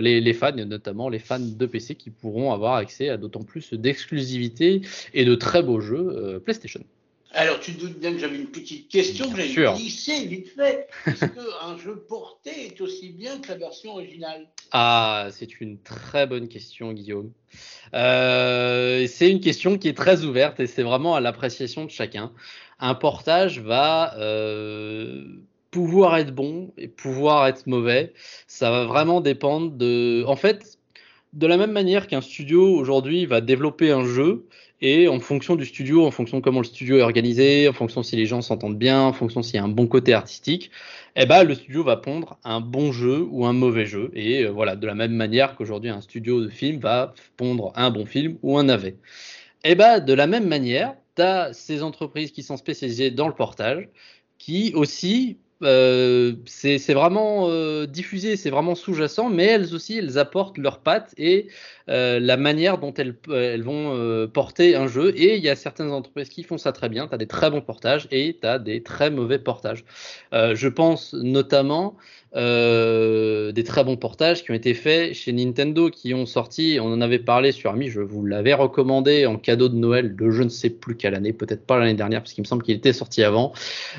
les, 0.00 0.20
les 0.20 0.32
fans 0.32 0.52
notamment 0.76 1.08
les 1.08 1.18
fans 1.18 1.40
de 1.40 1.66
PC 1.66 1.94
qui 1.94 2.10
pourront 2.10 2.52
avoir 2.52 2.74
accès 2.74 3.08
à 3.08 3.16
d'autant 3.16 3.42
plus 3.42 3.72
d'exclusivité 3.72 4.82
et 5.14 5.24
de 5.24 5.34
très 5.34 5.62
beaux 5.62 5.80
jeux 5.80 6.08
euh, 6.10 6.38
PlayStation. 6.38 6.84
Alors, 7.32 7.60
tu 7.60 7.72
doutes 7.72 7.98
bien 7.98 8.12
que 8.12 8.18
j'avais 8.18 8.36
une 8.36 8.46
petite 8.46 8.88
question 8.88 9.30
que 9.30 9.40
j'ai 9.40 9.54
glissée 9.54 10.26
vite 10.26 10.48
fait. 10.54 10.88
Est-ce 11.06 11.26
qu'un 11.26 11.76
jeu 11.76 11.96
porté 12.08 12.66
est 12.66 12.80
aussi 12.80 13.10
bien 13.10 13.38
que 13.40 13.48
la 13.48 13.56
version 13.56 13.92
originale 13.92 14.48
Ah, 14.72 15.28
c'est 15.32 15.60
une 15.60 15.78
très 15.78 16.26
bonne 16.26 16.48
question, 16.48 16.92
Guillaume. 16.92 17.32
Euh, 17.94 19.06
c'est 19.06 19.30
une 19.30 19.40
question 19.40 19.76
qui 19.76 19.88
est 19.88 19.96
très 19.96 20.24
ouverte 20.24 20.60
et 20.60 20.66
c'est 20.66 20.82
vraiment 20.82 21.14
à 21.14 21.20
l'appréciation 21.20 21.84
de 21.84 21.90
chacun. 21.90 22.32
Un 22.78 22.94
portage 22.94 23.60
va 23.60 24.14
euh, 24.18 25.24
pouvoir 25.76 26.16
être 26.16 26.34
bon 26.34 26.72
et 26.78 26.88
pouvoir 26.88 27.46
être 27.48 27.66
mauvais, 27.66 28.14
ça 28.46 28.70
va 28.70 28.86
vraiment 28.86 29.20
dépendre 29.20 29.72
de. 29.72 30.24
En 30.26 30.34
fait, 30.34 30.78
de 31.34 31.46
la 31.46 31.58
même 31.58 31.72
manière 31.72 32.06
qu'un 32.06 32.22
studio 32.22 32.66
aujourd'hui 32.66 33.26
va 33.26 33.42
développer 33.42 33.90
un 33.90 34.06
jeu 34.06 34.46
et 34.80 35.06
en 35.06 35.20
fonction 35.20 35.54
du 35.54 35.66
studio, 35.66 36.06
en 36.06 36.10
fonction 36.10 36.38
de 36.38 36.42
comment 36.42 36.60
le 36.60 36.64
studio 36.64 36.96
est 36.96 37.02
organisé, 37.02 37.68
en 37.68 37.74
fonction 37.74 38.02
si 38.02 38.16
les 38.16 38.24
gens 38.24 38.40
s'entendent 38.40 38.78
bien, 38.78 39.02
en 39.02 39.12
fonction 39.12 39.42
s'il 39.42 39.56
y 39.56 39.58
a 39.58 39.64
un 39.64 39.68
bon 39.68 39.86
côté 39.86 40.14
artistique, 40.14 40.70
eh 41.14 41.26
ben 41.26 41.44
le 41.44 41.54
studio 41.54 41.84
va 41.84 41.98
pondre 41.98 42.38
un 42.42 42.62
bon 42.62 42.90
jeu 42.90 43.26
ou 43.30 43.44
un 43.44 43.52
mauvais 43.52 43.84
jeu. 43.84 44.10
Et 44.14 44.44
euh, 44.44 44.50
voilà, 44.50 44.76
de 44.76 44.86
la 44.86 44.94
même 44.94 45.12
manière 45.12 45.56
qu'aujourd'hui 45.56 45.90
un 45.90 46.00
studio 46.00 46.42
de 46.42 46.48
film 46.48 46.80
va 46.80 47.12
pondre 47.36 47.70
un 47.74 47.90
bon 47.90 48.06
film 48.06 48.38
ou 48.42 48.56
un 48.56 48.64
navet. 48.64 48.96
Eh 49.62 49.74
ben 49.74 50.00
de 50.00 50.14
la 50.14 50.26
même 50.26 50.48
manière, 50.48 50.94
tu 51.16 51.22
as 51.22 51.52
ces 51.52 51.82
entreprises 51.82 52.32
qui 52.32 52.42
sont 52.42 52.56
spécialisées 52.56 53.10
dans 53.10 53.28
le 53.28 53.34
portage 53.34 53.90
qui 54.38 54.72
aussi 54.74 55.38
euh, 55.62 56.34
c'est 56.44 56.92
vraiment 56.92 57.48
euh, 57.48 57.86
diffusé, 57.86 58.36
c'est 58.36 58.50
vraiment 58.50 58.74
sous-jacent, 58.74 59.30
mais 59.30 59.44
elles 59.44 59.74
aussi, 59.74 59.98
elles 59.98 60.18
apportent 60.18 60.58
leurs 60.58 60.80
pattes 60.80 61.14
et 61.16 61.48
euh, 61.88 62.20
la 62.20 62.36
manière 62.36 62.78
dont 62.78 62.92
elles, 62.94 63.16
elles 63.32 63.62
vont 63.62 64.28
porter 64.28 64.76
un 64.76 64.86
jeu. 64.86 65.12
Et 65.16 65.36
il 65.36 65.42
y 65.42 65.48
a 65.48 65.56
certaines 65.56 65.90
entreprises 65.90 66.28
qui 66.28 66.42
font 66.42 66.58
ça 66.58 66.72
très 66.72 66.88
bien. 66.88 67.08
Tu 67.08 67.14
as 67.14 67.18
des 67.18 67.26
très 67.26 67.50
bons 67.50 67.62
portages 67.62 68.06
et 68.10 68.38
tu 68.40 68.46
as 68.46 68.58
des 68.58 68.82
très 68.82 69.10
mauvais 69.10 69.38
portages. 69.38 69.84
je 70.32 70.68
pense 70.68 71.14
notamment 71.14 71.96
euh, 72.34 73.52
des 73.52 73.64
très 73.64 73.84
bons 73.84 73.96
portages 73.96 74.44
qui 74.44 74.50
ont 74.50 74.54
été 74.54 74.74
faits 74.74 75.14
chez 75.14 75.32
Nintendo, 75.32 75.90
qui 75.90 76.12
ont 76.12 76.26
sorti, 76.26 76.78
on 76.80 76.92
en 76.92 77.00
avait 77.00 77.18
parlé 77.18 77.52
sur 77.52 77.70
Ami, 77.70 77.88
je 77.88 78.00
vous 78.00 78.26
l'avais 78.26 78.52
recommandé 78.52 79.26
en 79.26 79.36
cadeau 79.36 79.68
de 79.68 79.76
Noël 79.76 80.16
de 80.16 80.30
je 80.30 80.42
ne 80.42 80.48
sais 80.48 80.70
plus 80.70 80.96
quelle 80.96 81.14
année, 81.14 81.32
peut-être 81.32 81.64
pas 81.64 81.78
l'année 81.78 81.94
dernière, 81.94 82.20
parce 82.20 82.32
qu'il 82.32 82.42
me 82.42 82.46
semble 82.46 82.62
qu'il 82.62 82.74
était 82.74 82.92
sorti 82.92 83.22
avant. 83.22 83.52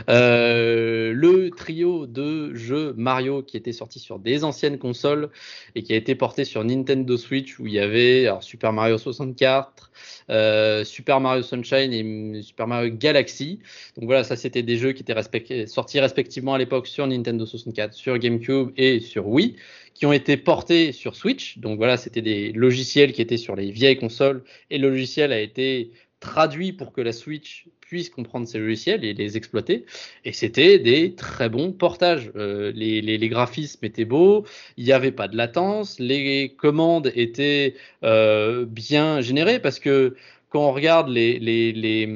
Euh, 0.09 1.13
le 1.13 1.49
trio 1.51 2.05
de 2.05 2.53
jeux 2.53 2.93
Mario 2.97 3.41
qui 3.41 3.57
était 3.57 3.71
sorti 3.71 3.99
sur 3.99 4.19
des 4.19 4.43
anciennes 4.43 4.77
consoles 4.77 5.29
et 5.75 5.83
qui 5.83 5.93
a 5.93 5.95
été 5.95 6.13
porté 6.13 6.43
sur 6.43 6.63
Nintendo 6.63 7.17
Switch, 7.17 7.59
où 7.59 7.65
il 7.65 7.73
y 7.73 7.79
avait 7.79 8.27
alors, 8.27 8.43
Super 8.43 8.73
Mario 8.73 8.97
64, 8.97 9.86
euh, 10.29 10.83
Super 10.83 11.19
Mario 11.19 11.43
Sunshine 11.43 11.93
et 11.93 12.41
Super 12.41 12.67
Mario 12.67 12.93
Galaxy. 12.93 13.59
Donc 13.95 14.05
voilà, 14.05 14.23
ça 14.23 14.35
c'était 14.35 14.63
des 14.63 14.77
jeux 14.77 14.93
qui 14.93 15.03
étaient 15.03 15.67
sortis 15.67 15.99
respectivement 15.99 16.53
à 16.53 16.57
l'époque 16.57 16.87
sur 16.87 17.07
Nintendo 17.07 17.45
64, 17.45 17.93
sur 17.93 18.17
GameCube 18.17 18.71
et 18.77 18.99
sur 18.99 19.27
Wii, 19.27 19.55
qui 19.93 20.05
ont 20.05 20.13
été 20.13 20.37
portés 20.37 20.91
sur 20.91 21.15
Switch. 21.15 21.57
Donc 21.59 21.77
voilà, 21.77 21.97
c'était 21.97 22.21
des 22.21 22.51
logiciels 22.51 23.13
qui 23.13 23.21
étaient 23.21 23.37
sur 23.37 23.55
les 23.55 23.71
vieilles 23.71 23.97
consoles 23.97 24.43
et 24.69 24.77
le 24.77 24.89
logiciel 24.89 25.31
a 25.31 25.39
été 25.39 25.91
traduit 26.19 26.73
pour 26.73 26.93
que 26.93 27.01
la 27.01 27.13
Switch 27.13 27.67
puisse 27.87 28.09
comprendre 28.09 28.47
ces 28.47 28.59
logiciels 28.59 29.05
et 29.05 29.13
les 29.13 29.37
exploiter. 29.37 29.85
Et 30.25 30.33
c'était 30.33 30.77
des 30.77 31.13
très 31.15 31.47
bons 31.47 31.71
portages. 31.71 32.31
Euh, 32.35 32.71
les, 32.75 33.29
graphismes 33.29 33.85
étaient 33.85 34.05
beaux, 34.05 34.45
il 34.77 34.85
n'y 34.85 34.91
avait 34.91 35.11
pas 35.11 35.27
de 35.27 35.37
latence, 35.37 35.99
les 35.99 36.49
commandes 36.57 37.11
étaient 37.15 37.75
euh, 38.03 38.65
bien 38.65 39.21
générées 39.21 39.59
parce 39.59 39.79
que 39.79 40.15
quand 40.49 40.61
on 40.61 40.71
regarde 40.71 41.09
les, 41.09 41.39
les, 41.39 41.73
les, 41.73 42.07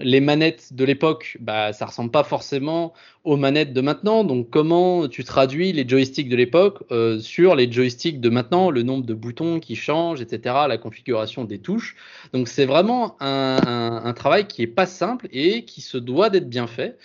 les 0.00 0.20
manettes 0.20 0.74
de 0.74 0.84
l'époque, 0.84 1.38
bah, 1.40 1.72
ça 1.72 1.86
ressemble 1.86 2.10
pas 2.10 2.22
forcément 2.22 2.92
aux 3.24 3.36
manettes 3.36 3.72
de 3.72 3.80
maintenant. 3.80 4.24
Donc, 4.24 4.50
comment 4.50 5.08
tu 5.08 5.24
traduis 5.24 5.72
les 5.72 5.88
joysticks 5.88 6.28
de 6.28 6.36
l'époque 6.36 6.82
euh, 6.90 7.18
sur 7.18 7.54
les 7.54 7.70
joysticks 7.72 8.20
de 8.20 8.28
maintenant, 8.28 8.70
le 8.70 8.82
nombre 8.82 9.06
de 9.06 9.14
boutons 9.14 9.58
qui 9.58 9.74
changent, 9.74 10.20
etc., 10.20 10.54
la 10.68 10.76
configuration 10.76 11.44
des 11.44 11.58
touches. 11.58 11.96
Donc, 12.34 12.48
c'est 12.48 12.66
vraiment 12.66 13.16
un, 13.20 14.02
un, 14.04 14.12
travail 14.12 14.46
qui 14.46 14.62
est 14.62 14.66
pas 14.66 14.86
simple 14.86 15.28
et 15.32 15.64
qui 15.64 15.80
se 15.80 15.96
doit 15.96 16.28
d'être 16.28 16.50
bien 16.50 16.66
fait. 16.66 16.98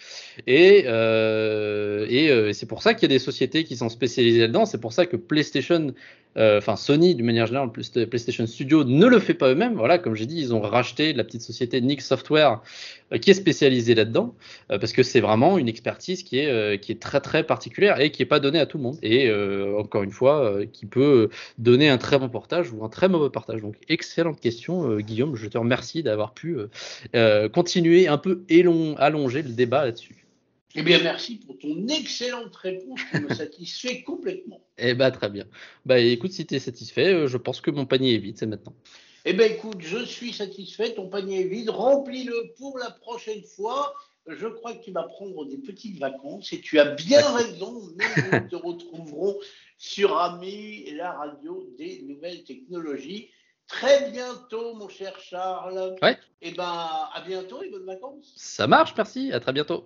Et, 0.47 0.83
euh, 0.87 2.07
et 2.09 2.29
euh, 2.29 2.51
c'est 2.51 2.67
pour 2.67 2.81
ça 2.81 2.93
qu'il 2.93 3.03
y 3.03 3.13
a 3.13 3.15
des 3.15 3.19
sociétés 3.19 3.63
qui 3.63 3.77
sont 3.77 3.89
spécialisées 3.89 4.41
là-dedans. 4.41 4.65
C'est 4.65 4.81
pour 4.81 4.91
ça 4.91 5.05
que 5.05 5.15
PlayStation, 5.15 5.93
enfin 6.37 6.75
Sony, 6.75 7.15
d'une 7.15 7.25
manière 7.25 7.47
générale, 7.47 7.71
PlayStation 7.71 8.45
Studio 8.45 8.83
ne 8.83 9.05
le 9.05 9.19
fait 9.19 9.33
pas 9.33 9.49
eux-mêmes. 9.49 9.75
Voilà, 9.75 9.97
comme 9.97 10.15
j'ai 10.15 10.25
dit, 10.25 10.39
ils 10.39 10.53
ont 10.53 10.61
racheté 10.61 11.13
la 11.13 11.23
petite 11.23 11.41
société 11.41 11.81
Nix 11.81 12.05
Software 12.05 12.61
euh, 13.13 13.17
qui 13.19 13.31
est 13.31 13.33
spécialisée 13.33 13.95
là-dedans 13.95 14.35
euh, 14.69 14.79
parce 14.79 14.91
que 14.91 15.01
c'est 15.01 15.21
vraiment 15.21 15.57
une 15.57 15.69
expertise 15.69 16.23
qui 16.23 16.39
est, 16.39 16.49
euh, 16.49 16.75
qui 16.75 16.91
est 16.91 17.01
très 17.01 17.21
très 17.21 17.43
particulière 17.43 18.01
et 18.01 18.11
qui 18.11 18.21
n'est 18.21 18.27
pas 18.27 18.41
donnée 18.41 18.59
à 18.59 18.65
tout 18.65 18.77
le 18.77 18.83
monde. 18.83 18.97
Et 19.01 19.31
encore 19.77 20.03
une 20.03 20.11
fois, 20.11 20.59
qui 20.71 20.85
peut 20.85 21.29
donner 21.57 21.89
un 21.89 21.97
très 21.97 22.19
bon 22.19 22.29
portage 22.29 22.71
ou 22.71 22.83
un 22.83 22.89
très 22.89 23.07
mauvais 23.07 23.29
portage. 23.29 23.61
Donc, 23.61 23.75
excellente 23.87 24.39
question, 24.39 24.97
Guillaume. 24.97 25.35
Je 25.35 25.47
te 25.47 25.57
remercie 25.57 26.03
d'avoir 26.03 26.33
pu 26.33 26.57
continuer 27.53 28.07
un 28.07 28.17
peu 28.17 28.43
élong, 28.49 28.95
allonger 28.97 29.41
le 29.41 29.49
débat 29.49 29.85
là-dessus. 29.85 30.26
Eh 30.79 30.83
bien, 30.83 31.01
merci 31.01 31.37
pour 31.37 31.57
ton 31.57 31.87
excellente 31.87 32.55
réponse 32.55 32.99
qui 33.11 33.19
me 33.19 33.33
satisfait 33.33 34.03
complètement. 34.03 34.61
Eh 34.79 34.93
bien, 34.93 35.09
très 35.09 35.29
bien. 35.31 35.45
Bah, 35.85 35.97
écoute, 35.97 36.31
si 36.31 36.45
tu 36.45 36.53
es 36.53 36.59
satisfait, 36.59 37.27
je 37.27 37.37
pense 37.37 37.61
que 37.61 37.71
mon 37.71 37.87
panier 37.87 38.13
est 38.13 38.19
vide, 38.19 38.37
c'est 38.37 38.45
maintenant. 38.45 38.75
Eh 39.25 39.33
bien, 39.33 39.47
écoute, 39.47 39.79
je 39.79 40.05
suis 40.05 40.31
satisfait, 40.31 40.93
ton 40.93 41.09
panier 41.09 41.41
est 41.41 41.47
vide, 41.47 41.71
remplis-le 41.71 42.53
pour 42.59 42.77
la 42.77 42.91
prochaine 42.91 43.41
fois. 43.41 43.95
Je 44.27 44.45
crois 44.45 44.75
que 44.75 44.83
tu 44.83 44.91
vas 44.91 45.01
prendre 45.03 45.45
des 45.45 45.57
petites 45.57 45.97
vacances 45.97 46.53
et 46.53 46.61
tu 46.61 46.77
as 46.79 46.91
bien 46.91 47.27
raison, 47.33 47.81
mais 47.95 48.39
nous 48.39 48.47
te 48.47 48.55
retrouverons 48.55 49.35
sur 49.79 50.15
Ami, 50.15 50.91
la 50.91 51.11
radio 51.13 51.67
des 51.79 52.03
nouvelles 52.03 52.43
technologies. 52.43 53.29
Très 53.67 54.11
bientôt, 54.11 54.75
mon 54.75 54.89
cher 54.89 55.19
Charles. 55.19 55.95
Ouais. 56.01 56.17
Eh 56.41 56.51
bien, 56.51 56.63
à 56.63 57.23
bientôt 57.25 57.63
et 57.63 57.69
bonnes 57.69 57.85
vacances. 57.85 58.33
Ça 58.37 58.67
marche, 58.67 58.93
merci. 58.95 59.33
À 59.33 59.39
très 59.39 59.53
bientôt. 59.53 59.85